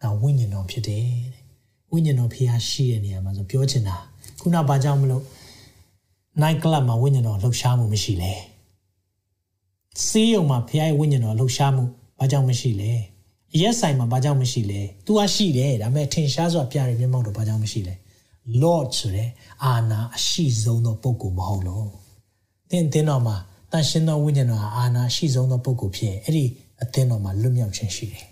[0.03, 1.42] ဒါဝိညာဉ်တော်ဖြစ်တယ်တဲ့
[1.90, 3.97] ဝိညာဉ်တော်ဖះရှိတဲ့နေရာမှာဆိုပြောချင်တာ
[4.40, 5.24] ခုနဘာကြောင့်မလို့
[6.43, 8.32] night club မှာဝိညာဉ်တော်လှုပ်ရှားမှုမရှိလဲ
[10.07, 11.84] စေးရုံမှာဖះရဲ့ဝိညာဉ်တော်လှုပ်ရှားမှု
[12.18, 12.93] ဘာကြောင့်မရှိလဲ
[13.55, 17.95] အရက်ဆိုင်မှာဘာကြောင့်မရှိလဲ။ तू ကရှိတယ်ဒါပေမဲ့ထင်ရှားစွာပြရတဲ့မျက်မှောက်တော့ဘာကြောင့်မရှိလဲ။
[18.62, 19.30] Lord ဆိုတဲ့
[19.64, 21.89] အာနာအရှိဆုံးသောပုဂ္ဂိုလ်မဟုတ်လို့။
[22.70, 23.37] သင်သင်တော်မှာ
[23.72, 26.45] တန်ရှင်သောဝိညာဉ်တော်ဟာအာနာရှိဆုံးသောပုဂ္ဂိုလ်ဖြစ်အဲ့ဒီ
[26.82, 28.24] အသင်းတော်မှာလွတ်မြောက်ခြင်းရှိတယ်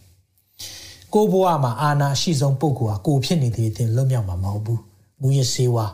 [1.15, 4.79] ။ကိုဘဝမှာအာနာရှိဆုံးပုဂ္ဂိုလ်ဟာကိုဖြစ်နေသေးတဲ့လွတ်မြောက်မှာမဟုတ်ဘူး။
[5.21, 5.87] မူရစေဝါ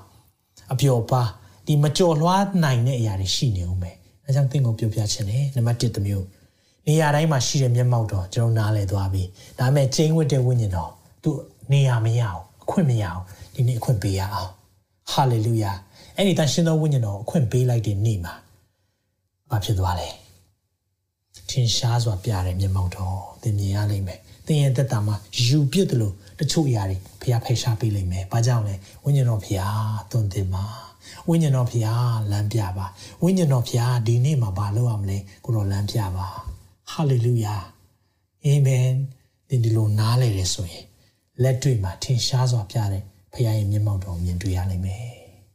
[0.73, 1.23] အပျော်ပါ
[1.71, 3.97] ဒီမကြော်လွှားနိုင်တဲ့အရာတွေရှိနေဦးမယ်။
[4.27, 6.27] အဲကြောင့်သင်ကိုပြောပြချင်တယ်နံပါတ်1တမျိုး
[6.87, 9.23] နေရာတိုင်းမှာရှိတဲ့မျက်မှောက်တော့ကျွန်တော်နားလည်သွားပြီ
[9.59, 10.91] ဒါပေမဲ့ကျင်းဝတ်တဲ့ဝိညာဉ်တော်
[11.23, 11.31] သူ
[11.73, 13.23] နေရာမရအောင်အခွင့်မရအောင်
[13.55, 14.51] ဒီနေ့အခွင့်ပေးရအောင်
[15.11, 15.73] ဟာလေလုယာ
[16.17, 18.35] အဲ့ဒီတန်ရှင်သောဝိညာဉ်တော်အခွင့်ပေးလိုက်တဲ့နေ့မှာ
[19.51, 20.09] ဘာဖြစ်သွားလဲ
[21.51, 25.15] ထင်ရှားစွာပြတဲ့မျက်မှောက်တော်သင်မြင်ရလိမ့်မယ်သင်ရဲ့သက်တာမှာ
[25.45, 29.79] ယူပြစ်တယ်လို့တချို့အရာတွေဖျားဖယ်ရှားပေးလိမ့်မယ်ဘာကြောင့်လဲဝိညာဉ်တော်ဖျား
[30.11, 30.90] သွန်သင်ပါ
[31.29, 32.87] ဝိညာဉ်တော်ဖျားလမ်းပြပါ
[33.23, 36.27] ဝိညာဉ်တော်ဖျားဒီနေ့မှာဘာလုပ်ရမလဲကိုတော့လမ်းပြပါ
[36.91, 37.57] ဟာလေလုယာ
[38.45, 38.89] အာမင်
[39.49, 40.85] ဒီဒီလိုနားလေတယ်ဆိုရင်
[41.43, 43.03] လက်တွေ့မှာထင်ရှားစွာပြတဲ့
[43.33, 45.07] ဖခင်ရဲ့မျက်မှောက်တော်မြင်တွေ့ရလိမ့်မယ်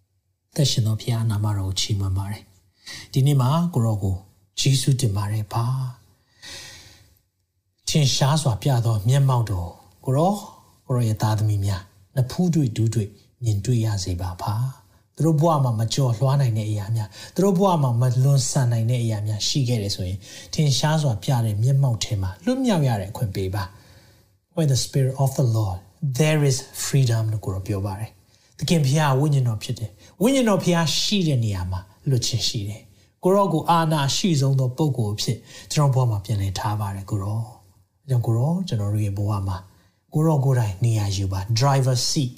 [0.56, 2.44] ။သက်ရှင်သောဖခင်နာမတော်ကိုချီးမွမ်းပါတယ်။
[3.14, 4.16] ဒီနေ့မှာကိုရောကို
[4.60, 5.66] ဂျေစုတင်ပါတယ်ပါ။
[7.90, 9.70] ထင်ရှားစွာပြသောမျက်မှောက်တော်
[10.06, 10.34] ကိုရော
[10.86, 11.82] ကိုရောရဲ့သားသမီးများ
[12.16, 13.10] နဖူးတွေ့ဒူးတွေ့
[13.44, 14.54] မြင်တွေ့ရစေပါပါ။
[15.18, 20.20] သူတို့ဘဝမှာမကြော်လွှားနိုင်တဲ့အရာများသူတို့ဘဝမှာမလွန်ဆန်နိုင်တဲ့အရာများရှိခဲ့တယ်ဆိုရင်
[20.54, 23.64] ထင်ရှားစွာပြတဲ့မျက်မှောက်ထဲမှာလွတ်မြောက်ရတဲ့အခွင့်ပေးပါ
[24.56, 25.80] When the spirit of the Lord
[26.20, 28.10] there is freedom လို့ကိုပြောပါတယ်။
[28.60, 29.90] သခင်ဖျားဝိညာဉ်တော်ဖြစ်တယ်။
[30.22, 32.82] ဝိညာဉ်တော်ဖျားရှိတဲ့နေရာမှာလွတ်ခြင်းရှိတယ်။
[33.24, 35.38] ကိုရောကိုအာနာရှိဆုံးသောပုဂ္ဂိုလ်ဖြစ်
[35.72, 37.42] ကျွန်တော်ဘဝမှာပြန်လည်ထားပါတယ်ကိုရော။
[38.04, 39.58] အဲကြောင့်ကိုရောကျွန်တော်တို့ရဲ့ဘဝမှာ
[40.14, 42.32] ကိုရောကိုယ်တိုင်နေရာယူပါ driver seat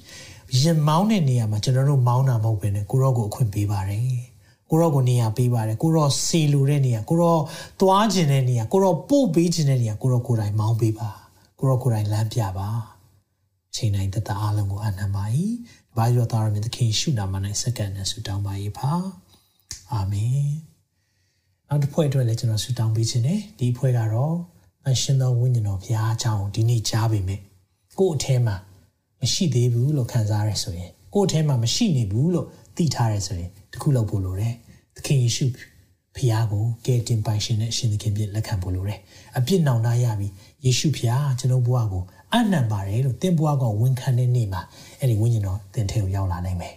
[0.61, 4.03] ရင်မောင်းတဲ့နေရာမှာကျွန်တော်တို့မောင်းတာမဟုတ်ဘဲနဲ့ကိုရောကိုအခွင့်ပေးပါတယ်
[4.69, 7.37] ကိုရောကိုနေရာပေးပါတယ်ကိုရောစီလူတဲ့နေရာကိုရော
[7.81, 11.09] သွားခြင်းတဲ့နေရာကိုရောပို့ပေးခြင်းတဲ့နေရာကိုရောကိုယ်တိုင်မောင်းပေးပါ
[11.59, 12.69] ကိုရောကိုယ်တိုင်လမ်းပြပါ
[13.75, 15.23] ချိန်တိုင်းတတအားလုံးကိုအနံပါ၏
[15.97, 18.91] ဘာရောသားရမြတ်သခင်ရှုနာမ၌စက္ကန့်နဲ့ဆုတောင်းပါ၏ပါ
[19.91, 20.49] အာမင်
[21.67, 24.35] နောက်တစ်ဖွဲ့အတွက်လည်းကျွန်တော်ဆုတောင်းပေးခြင်းနဲ့ဒီဖွဲ့ကတော့
[24.87, 27.39] အရှင်သောဝိညာဉ်တော်ဘုရားအကြောင်းဒီနေ့ကြားပေမဲ့
[27.99, 28.55] ကို့အထဲမှာ
[29.21, 32.47] မရှိသေးဘူးလို့ခံစားရဆိုရင်ကိုယ့်အထဲမှာမရှိနေဘူးလို့
[32.77, 34.53] သိထားရဆိုရင်တခုလောက်ပို့လို့တယ်
[34.95, 35.45] သခင်ယေရှု
[36.15, 38.99] ဖခင်ကိုကယ်တင်ပိုင်ရှင်နဲ့ရှင်သခင်ပြည့်လက်ခံပို့လို့တယ်
[39.37, 40.27] အပြစ်နောင်တရပြီ
[40.65, 42.03] ယေရှုဖခင်ကျွန်တော်ဘုရားကို
[42.33, 44.61] အနံပါတယ်လို့သင်ဘုရားကဝန်ခံတဲ့နေ့မှာ
[44.99, 46.73] အဲ့ဒီဝိညာဉ်တော်သင်ထဲကိုရောက်လာနိုင်မယ်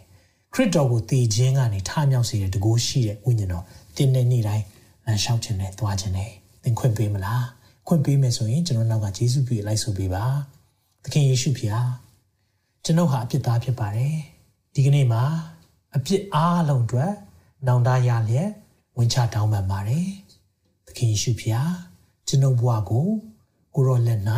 [0.54, 3.64] ခရစ်တော်ကိုတည်ခြင်းကနေထမြောက်စေတဲ့တကူရှိတဲ့ဝိညာဉ်တော်
[3.96, 4.64] တင်းတဲ့နေ့တိုင်း
[5.06, 6.30] လမ်းလျှောက်ခြင်းနဲ့သွားခြင်းနဲ့
[6.62, 7.46] သင်ခွင့်ပေးမလား
[7.86, 10.24] ခွင့်ပေးမယ်ဆိုရင်ကျွန်တော်နောက်ကယေရှုပြည့်လိုက်ဆိုပေးပါ
[11.04, 11.84] သခင်ယေရှုဖခင်
[12.84, 14.16] ကျွန်ုပ်ဟာအပြစ်သားဖြစ်ပါတယ်
[14.74, 15.24] ဒီကနေ့မှာ
[15.96, 17.12] အပြစ်အားလုံးအတွက်
[17.66, 18.50] နောင်တရလျက်
[18.96, 20.08] ဝင်ချတောင်းပန်ပါတယ်
[20.86, 21.72] သခင်ယေရှုဖျား
[22.28, 23.08] ကျွန်ုပ်ဘဝကို
[23.74, 24.20] ကိုရောလက်၌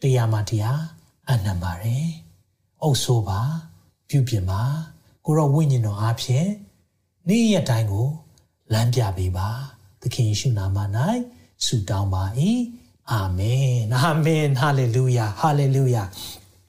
[0.00, 0.80] တရားမှတရား
[1.28, 2.06] အနံပါတယ်
[2.82, 3.40] အုပ်ဆိုးပါ
[4.08, 4.62] ပြုပြင်ပါ
[5.24, 6.48] ကိုရောဝိညာဉ်တော်အားဖြင့်
[7.28, 8.08] နေ့ရက်တိုင်းကို
[8.72, 9.48] လမ်းပြပေးပါ
[10.00, 10.78] သခင်ယေရှုနာမ၌
[11.64, 12.24] ဆုတောင်းပါ၏
[13.10, 16.02] အာမင်အာမင်ဟာလေလုယာဟာလေလုယာ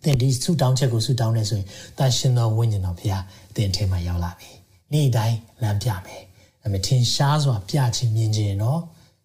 [0.04, 1.68] သင်ဒီဆုတောင်းချက်ကိုဆုတောင်းနေဆိုရင်
[1.98, 3.24] တန်ရှင်တော်ဝိညာဉ်တော်ဘုရား
[3.56, 4.50] သင်ထဲမှာရောက်လာပြီ
[4.94, 6.22] နေ့တိုင်းလမ်းပြမယ်
[6.62, 8.82] ဒါပေမဲ့ထင်ရှားစွာပြခြင်းမြင်ခြင်းတော့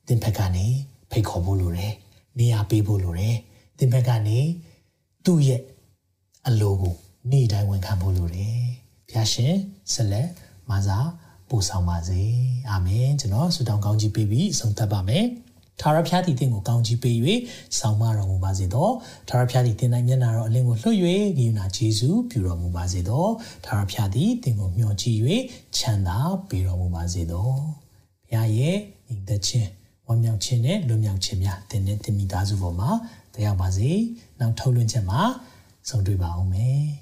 [0.07, 0.67] သင်ဘက်ကနေ
[1.11, 1.95] ဖိတ်ခေါ်ဖို့လိုတယ်
[2.39, 3.37] နေရာပေးဖို့လိုတယ်
[3.79, 4.39] သင်ဘက်ကနေ
[5.25, 5.63] သူ့ရဲ့
[6.47, 6.95] အလိုကို
[7.31, 8.59] နေ့တိုင်းဝန်ခံဖို့လိုတယ်
[9.09, 9.55] ဘုရားရှင်
[9.93, 10.29] ဆက်လက်
[10.71, 10.99] မစာ
[11.49, 12.23] ပို့ဆောင်ပါစေ
[12.71, 15.25] အာမင်ကျွန်တော်ဆုတောင်းကောင်းကြီးပေးပြီးဆုံးသက်ပါမယ်
[15.81, 17.17] ထာဝရဘုရားသည်တင့်ကိုကောင်းကြီးပေး၍
[17.79, 18.89] ဆောင်မတော်မူပါစေသော
[19.29, 20.97] ထာဝရဘုရားသည်တင်တိုင်းမျက်နာတော်အလင်းကိုလွှတ်၍
[21.37, 23.27] ဂိယူနာဂျေဇုပြုတော်မူပါစေသော
[23.65, 25.19] ထာဝရဘုရားသည်တင့်ကိုမျှော်ကြည့်၍
[25.77, 26.19] ချမ်းသာ
[26.49, 27.51] ပေးတော်မူပါစေသော
[28.29, 28.77] ဘုရားရဲ့
[29.09, 29.71] ညီသက်ချင်း
[30.07, 32.91] ဝမ်းမြောက်ခြင်းနဲ့လွတ်မြောက်ခြင်းများတင်တဲ့တင်မိသားစုပေါ်မှာ
[33.35, 33.91] တရားပါစေ
[34.41, 35.23] နောက်ထုတ်လွှင့်ချက်မှာ
[35.89, 37.02] ဆုံးတွေ့ပါအောင်မယ်